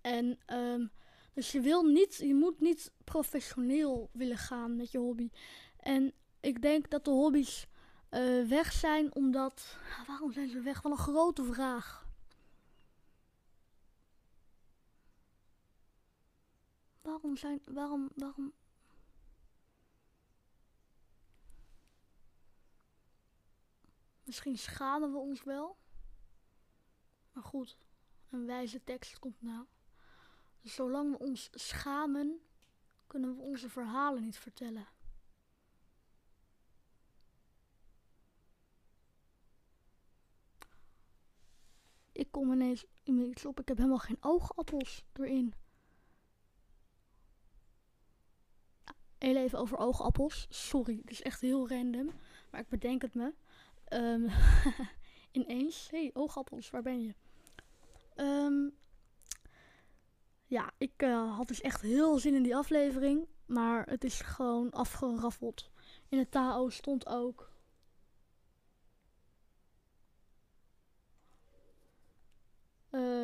en 0.01 0.39
um, 0.47 0.91
dus 1.33 1.53
je 1.53 1.61
wil 1.61 1.83
niet, 1.83 2.17
je 2.17 2.35
moet 2.35 2.61
niet 2.61 2.93
professioneel 3.05 4.11
willen 4.13 4.39
gaan 4.39 4.77
met 4.77 4.91
je 4.91 4.99
hobby. 4.99 5.31
En 5.77 6.13
ik 6.41 6.63
denk 6.63 6.91
dat 6.91 7.05
de 7.05 7.11
hobby's 7.11 7.67
uh, 8.11 8.49
weg 8.49 8.73
zijn 8.73 9.15
omdat. 9.15 9.77
Waarom 10.07 10.33
zijn 10.33 10.49
ze 10.49 10.61
weg? 10.61 10.83
Wel 10.83 10.93
een 10.93 10.99
grote 10.99 11.45
vraag. 11.45 12.09
Waarom 17.01 17.37
zijn. 17.37 17.61
Waarom. 17.65 18.11
Waarom. 18.15 18.53
Misschien 24.25 24.59
schamen 24.59 25.13
we 25.13 25.19
ons 25.19 25.43
wel. 25.43 25.79
Maar 27.33 27.43
goed, 27.43 27.77
een 28.29 28.47
wijze 28.47 28.85
tekst 28.85 29.19
komt 29.19 29.43
nou. 29.43 29.67
Zolang 30.63 31.11
we 31.11 31.19
ons 31.19 31.51
schamen, 31.53 32.41
kunnen 33.07 33.37
we 33.37 33.43
onze 33.43 33.69
verhalen 33.69 34.23
niet 34.23 34.39
vertellen. 34.39 34.89
Ik 42.13 42.31
kom 42.31 42.53
ineens 42.53 42.85
iets 43.05 43.45
op. 43.45 43.61
Ik 43.61 43.69
heb 43.69 43.77
helemaal 43.77 43.99
geen 43.99 44.19
oogappels 44.21 45.05
erin. 45.13 45.55
Heel 49.21 49.37
even 49.37 49.59
over 49.59 49.79
oogappels. 49.79 50.47
Sorry, 50.49 50.99
het 51.01 51.11
is 51.11 51.23
echt 51.23 51.41
heel 51.41 51.69
random. 51.69 52.11
Maar 52.51 52.61
ik 52.61 52.69
bedenk 52.69 53.03
het 53.03 53.15
me. 53.15 53.33
Um, 53.89 54.31
ineens. 55.43 55.89
hey, 55.91 56.11
oogappels, 56.15 56.71
waar 56.71 56.83
ben 56.83 57.03
je? 57.03 57.15
Um, 58.17 58.75
ja, 60.47 60.71
ik 60.79 61.03
uh, 61.03 61.37
had 61.37 61.49
dus 61.49 61.61
echt 61.61 61.81
heel 61.81 62.19
zin 62.19 62.35
in 62.35 62.43
die 62.43 62.57
aflevering. 62.57 63.27
Maar 63.47 63.87
het 63.87 64.05
is 64.05 64.21
gewoon 64.21 64.71
afgeraffeld. 64.71 65.71
In 66.09 66.19
het 66.19 66.31
Tao 66.31 66.69
stond 66.69 67.07
ook. 67.07 67.49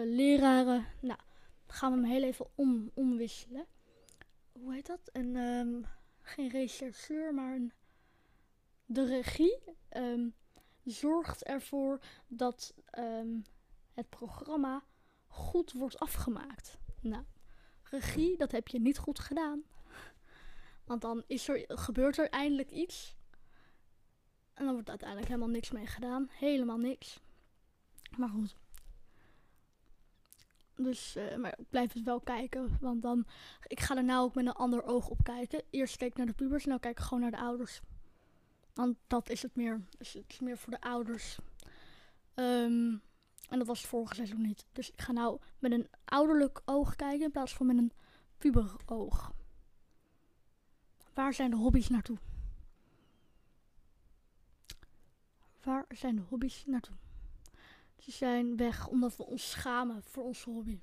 leraren. 0.05 0.87
Nou, 1.01 1.19
gaan 1.67 1.93
we 1.93 1.99
hem 1.99 2.11
heel 2.11 2.23
even 2.23 2.47
om, 2.55 2.91
omwisselen. 2.95 3.67
Hoe 4.61 4.73
heet 4.73 4.87
dat? 4.87 5.01
Een, 5.13 5.37
ehm, 5.37 5.83
geen 6.21 6.49
rechercheur, 6.49 7.35
maar 7.35 7.55
een, 7.55 7.73
de 8.87 9.05
regie 9.05 9.63
ehm, 9.89 10.29
zorgt 10.85 11.43
ervoor 11.43 12.01
dat 12.27 12.75
ehm, 12.91 13.41
het 13.93 14.09
programma 14.09 14.85
goed 15.27 15.73
wordt 15.73 15.99
afgemaakt. 15.99 16.79
Nou, 17.01 17.25
regie, 17.83 18.37
dat 18.37 18.53
heb 18.53 18.69
je 18.69 18.81
niet 18.81 18.99
goed 18.99 19.19
gedaan. 19.19 19.63
Want 20.85 21.01
dan 21.01 21.25
is 21.27 21.49
er, 21.49 21.65
gebeurt 21.69 22.19
er 22.19 22.29
eindelijk 22.29 22.71
iets. 22.71 23.17
En 24.55 24.65
dan 24.65 24.75
wordt 24.75 24.89
uiteindelijk 24.89 25.29
helemaal 25.29 25.51
niks 25.51 25.71
mee 25.71 25.87
gedaan. 25.87 26.29
Helemaal 26.31 26.79
niks. 26.79 27.21
Maar 28.17 28.29
goed. 28.29 28.57
Dus, 30.77 31.17
uh, 31.17 31.37
maar 31.37 31.59
ik 31.59 31.71
blijf 31.71 31.93
het 31.93 32.03
wel 32.03 32.21
kijken. 32.21 32.77
Want 32.81 33.03
dan, 33.03 33.27
ik 33.67 33.81
ga 33.81 33.97
er 33.97 34.05
nou 34.05 34.25
ook 34.25 34.35
met 34.35 34.47
een 34.47 34.53
ander 34.53 34.85
oog 34.85 35.09
op 35.09 35.23
kijken. 35.23 35.63
Eerst 35.71 35.97
keek 35.97 36.09
ik 36.09 36.17
naar 36.17 36.27
de 36.27 36.33
pubers, 36.33 36.65
en 36.65 36.71
nu 36.71 36.79
kijk 36.79 36.99
ik 36.99 37.05
gewoon 37.05 37.21
naar 37.21 37.31
de 37.31 37.39
ouders. 37.39 37.81
Want 38.75 38.97
dat 39.07 39.29
is 39.29 39.43
het 39.43 39.57
meer. 39.57 39.81
Dus 39.99 40.13
het 40.13 40.25
is 40.29 40.41
meer 40.41 40.59
voor 40.59 40.73
de 40.73 40.81
ouders. 40.81 41.39
Um, 42.35 43.03
en 43.49 43.59
dat 43.59 43.67
was 43.67 43.81
het 43.81 43.89
vorige 43.89 44.15
seizoen 44.15 44.41
niet. 44.41 44.67
Dus 44.73 44.91
ik 44.91 45.01
ga 45.01 45.13
nou 45.13 45.41
met 45.59 45.73
een 45.73 45.89
ouderlijk 46.05 46.63
oog 46.65 46.97
kijken 46.97 47.25
in 47.25 47.31
plaats 47.31 47.55
van 47.55 47.67
met 47.67 47.77
een 47.77 47.93
puber 48.39 48.77
oog. 48.87 49.33
Waar 51.15 51.35
zijn 51.35 51.51
de 51.51 51.57
hobby's 51.57 51.89
naartoe? 51.89 52.19
Waar 55.63 55.85
zijn 55.89 56.17
de 56.17 56.23
hobby's 56.23 56.65
naartoe? 56.67 56.97
Ze 57.99 58.11
zijn 58.11 58.57
weg 58.57 58.89
omdat 58.89 59.17
we 59.17 59.27
ons 59.27 59.51
schamen 59.51 60.03
voor 60.03 60.25
onze 60.25 60.51
hobby. 60.51 60.81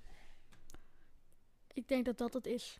Ik 1.73 1.87
denk 1.87 2.05
dat 2.05 2.17
dat 2.17 2.33
het 2.33 2.45
is. 2.45 2.79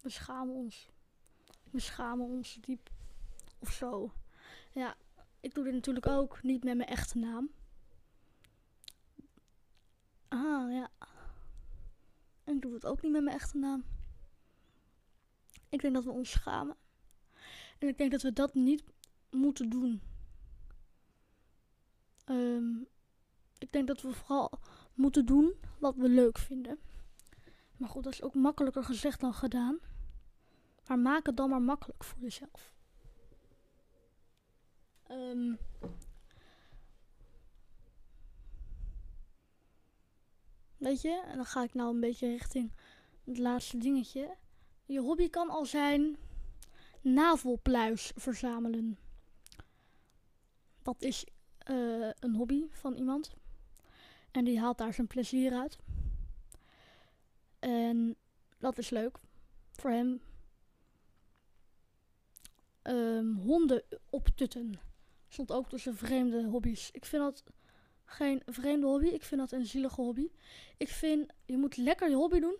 We 0.00 0.08
schamen 0.08 0.54
ons. 0.54 0.88
We 1.70 1.80
schamen 1.80 2.26
ons 2.26 2.58
diep. 2.60 2.90
Of 3.58 3.72
zo. 3.72 4.12
Ja, 4.72 4.96
ik 5.40 5.54
doe 5.54 5.64
dit 5.64 5.72
natuurlijk 5.72 6.06
ook 6.06 6.42
niet 6.42 6.64
met 6.64 6.76
mijn 6.76 6.88
echte 6.88 7.18
naam. 7.18 7.50
Ah, 10.28 10.72
ja. 10.72 10.90
En 12.44 12.54
ik 12.54 12.62
doe 12.62 12.74
het 12.74 12.86
ook 12.86 13.02
niet 13.02 13.12
met 13.12 13.22
mijn 13.22 13.36
echte 13.36 13.58
naam. 13.58 13.84
Ik 15.68 15.80
denk 15.80 15.94
dat 15.94 16.04
we 16.04 16.10
ons 16.10 16.30
schamen. 16.30 16.76
En 17.78 17.88
ik 17.88 17.98
denk 17.98 18.10
dat 18.10 18.22
we 18.22 18.32
dat 18.32 18.54
niet 18.54 18.84
moeten 19.30 19.68
doen. 19.70 20.02
Um, 22.24 22.86
ik 23.58 23.72
denk 23.72 23.86
dat 23.86 24.02
we 24.02 24.12
vooral 24.12 24.50
moeten 24.94 25.26
doen 25.26 25.54
wat 25.78 25.96
we 25.96 26.08
leuk 26.08 26.38
vinden. 26.38 26.78
Maar 27.76 27.88
goed, 27.88 28.04
dat 28.04 28.12
is 28.12 28.22
ook 28.22 28.34
makkelijker 28.34 28.84
gezegd 28.84 29.20
dan 29.20 29.34
gedaan. 29.34 29.78
Maar 30.86 30.98
maak 30.98 31.26
het 31.26 31.36
dan 31.36 31.50
maar 31.50 31.62
makkelijk 31.62 32.04
voor 32.04 32.20
jezelf. 32.20 32.72
Um, 35.10 35.58
weet 40.76 41.00
je, 41.00 41.22
en 41.26 41.36
dan 41.36 41.46
ga 41.46 41.62
ik 41.62 41.74
nou 41.74 41.94
een 41.94 42.00
beetje 42.00 42.28
richting 42.28 42.72
het 43.24 43.38
laatste 43.38 43.78
dingetje. 43.78 44.36
Je 44.84 45.00
hobby 45.00 45.30
kan 45.30 45.50
al 45.50 45.64
zijn 45.64 46.16
navelpluis 47.00 48.12
verzamelen. 48.14 48.98
Dat 50.82 51.02
is 51.02 51.26
uh, 51.70 52.10
een 52.18 52.34
hobby 52.34 52.64
van 52.70 52.94
iemand. 52.94 53.30
En 54.30 54.44
die 54.44 54.60
haalt 54.60 54.78
daar 54.78 54.94
zijn 54.94 55.06
plezier 55.06 55.52
uit. 55.52 55.78
En 57.58 58.16
dat 58.58 58.78
is 58.78 58.90
leuk 58.90 59.18
voor 59.72 59.90
hem. 59.90 60.20
Um, 62.82 63.36
honden 63.36 63.82
optutten 64.10 64.80
stond 65.28 65.52
ook 65.52 65.68
tussen 65.68 65.96
vreemde 65.96 66.44
hobby's. 66.44 66.90
Ik 66.92 67.04
vind 67.04 67.22
dat 67.22 67.44
geen 68.04 68.42
vreemde 68.46 68.86
hobby. 68.86 69.06
Ik 69.06 69.22
vind 69.22 69.40
dat 69.40 69.52
een 69.52 69.66
zielige 69.66 70.00
hobby. 70.00 70.30
Ik 70.76 70.88
vind, 70.88 71.32
je 71.44 71.56
moet 71.56 71.76
lekker 71.76 72.08
je 72.08 72.14
hobby 72.14 72.40
doen. 72.40 72.58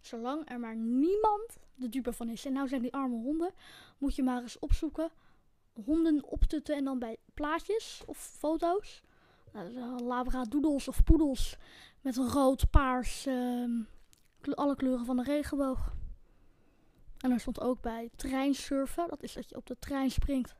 Zolang 0.00 0.50
er 0.50 0.60
maar 0.60 0.76
niemand 0.76 1.58
de 1.74 1.88
dupe 1.88 2.12
van 2.12 2.28
is. 2.28 2.44
En 2.44 2.52
nou 2.52 2.68
zijn 2.68 2.82
die 2.82 2.92
arme 2.92 3.16
honden. 3.16 3.52
Moet 3.98 4.14
je 4.14 4.22
maar 4.22 4.42
eens 4.42 4.58
opzoeken. 4.58 5.10
Honden 5.84 6.24
optutten 6.24 6.76
en 6.76 6.84
dan 6.84 6.98
bij 6.98 7.16
plaatjes 7.34 8.02
of 8.06 8.18
foto's. 8.18 9.02
Nou, 9.52 10.00
labradoodles 10.02 10.88
of 10.88 11.04
poedels. 11.04 11.56
Met 12.00 12.16
rood, 12.16 12.70
paars. 12.70 13.26
Uh, 13.26 13.84
alle 14.54 14.76
kleuren 14.76 15.04
van 15.04 15.16
de 15.16 15.22
regenboog. 15.22 15.92
En 17.18 17.30
er 17.30 17.40
stond 17.40 17.60
ook 17.60 17.80
bij 17.80 18.10
treinsurfen. 18.16 19.08
Dat 19.08 19.22
is 19.22 19.32
dat 19.32 19.48
je 19.48 19.56
op 19.56 19.66
de 19.66 19.76
trein 19.78 20.10
springt 20.10 20.54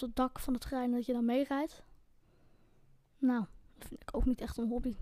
het 0.00 0.16
dak 0.16 0.38
van 0.38 0.52
de 0.52 0.58
trein 0.58 0.90
dat 0.90 1.06
je 1.06 1.12
dan 1.12 1.24
meerijdt. 1.24 1.82
Nou, 3.18 3.44
dat 3.78 3.88
vind 3.88 4.02
ik 4.02 4.16
ook 4.16 4.24
niet 4.24 4.40
echt 4.40 4.56
een 4.56 4.68
hobby. 4.68 4.96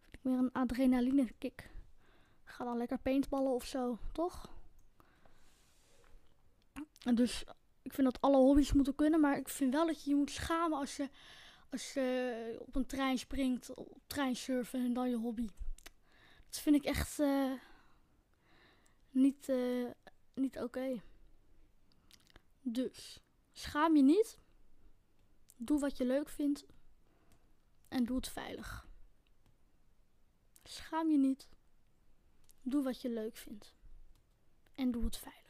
Vind 0.00 0.14
ik 0.14 0.18
meer 0.22 0.38
een 0.38 0.52
adrenaline 0.52 1.32
kick. 1.38 1.70
Ga 2.44 2.64
dan 2.64 2.76
lekker 2.76 2.98
paintballen 2.98 3.52
of 3.52 3.64
zo, 3.64 3.98
toch? 4.12 4.50
Dus 7.14 7.44
ik 7.82 7.92
vind 7.92 8.12
dat 8.12 8.20
alle 8.20 8.36
hobby's 8.36 8.72
moeten 8.72 8.94
kunnen, 8.94 9.20
maar 9.20 9.36
ik 9.36 9.48
vind 9.48 9.72
wel 9.72 9.86
dat 9.86 10.04
je 10.04 10.10
je 10.10 10.16
moet 10.16 10.30
schamen 10.30 10.78
als 10.78 10.96
je, 10.96 11.08
als 11.70 11.92
je 11.92 12.56
op 12.58 12.76
een 12.76 12.86
trein 12.86 13.18
springt, 13.18 13.74
op 13.74 14.02
trein 14.06 14.36
surfen 14.36 14.84
en 14.84 14.92
dan 14.92 15.10
je 15.10 15.16
hobby. 15.16 15.48
Dat 16.48 16.60
vind 16.60 16.76
ik 16.76 16.84
echt 16.84 17.18
uh, 17.18 17.52
niet, 19.10 19.48
uh, 19.48 19.90
niet 20.34 20.58
oké. 20.58 21.02
Dus. 22.60 23.20
Schaam 23.52 23.96
je 23.96 24.02
niet. 24.02 24.38
Doe 25.56 25.78
wat 25.80 25.96
je 25.96 26.04
leuk 26.04 26.28
vindt. 26.28 26.66
En 27.88 28.04
doe 28.04 28.16
het 28.16 28.28
veilig. 28.28 28.86
Schaam 30.64 31.10
je 31.10 31.18
niet. 31.18 31.48
Doe 32.62 32.82
wat 32.82 33.00
je 33.00 33.08
leuk 33.08 33.36
vindt. 33.36 33.74
En 34.74 34.90
doe 34.90 35.04
het 35.04 35.16
veilig. 35.16 35.41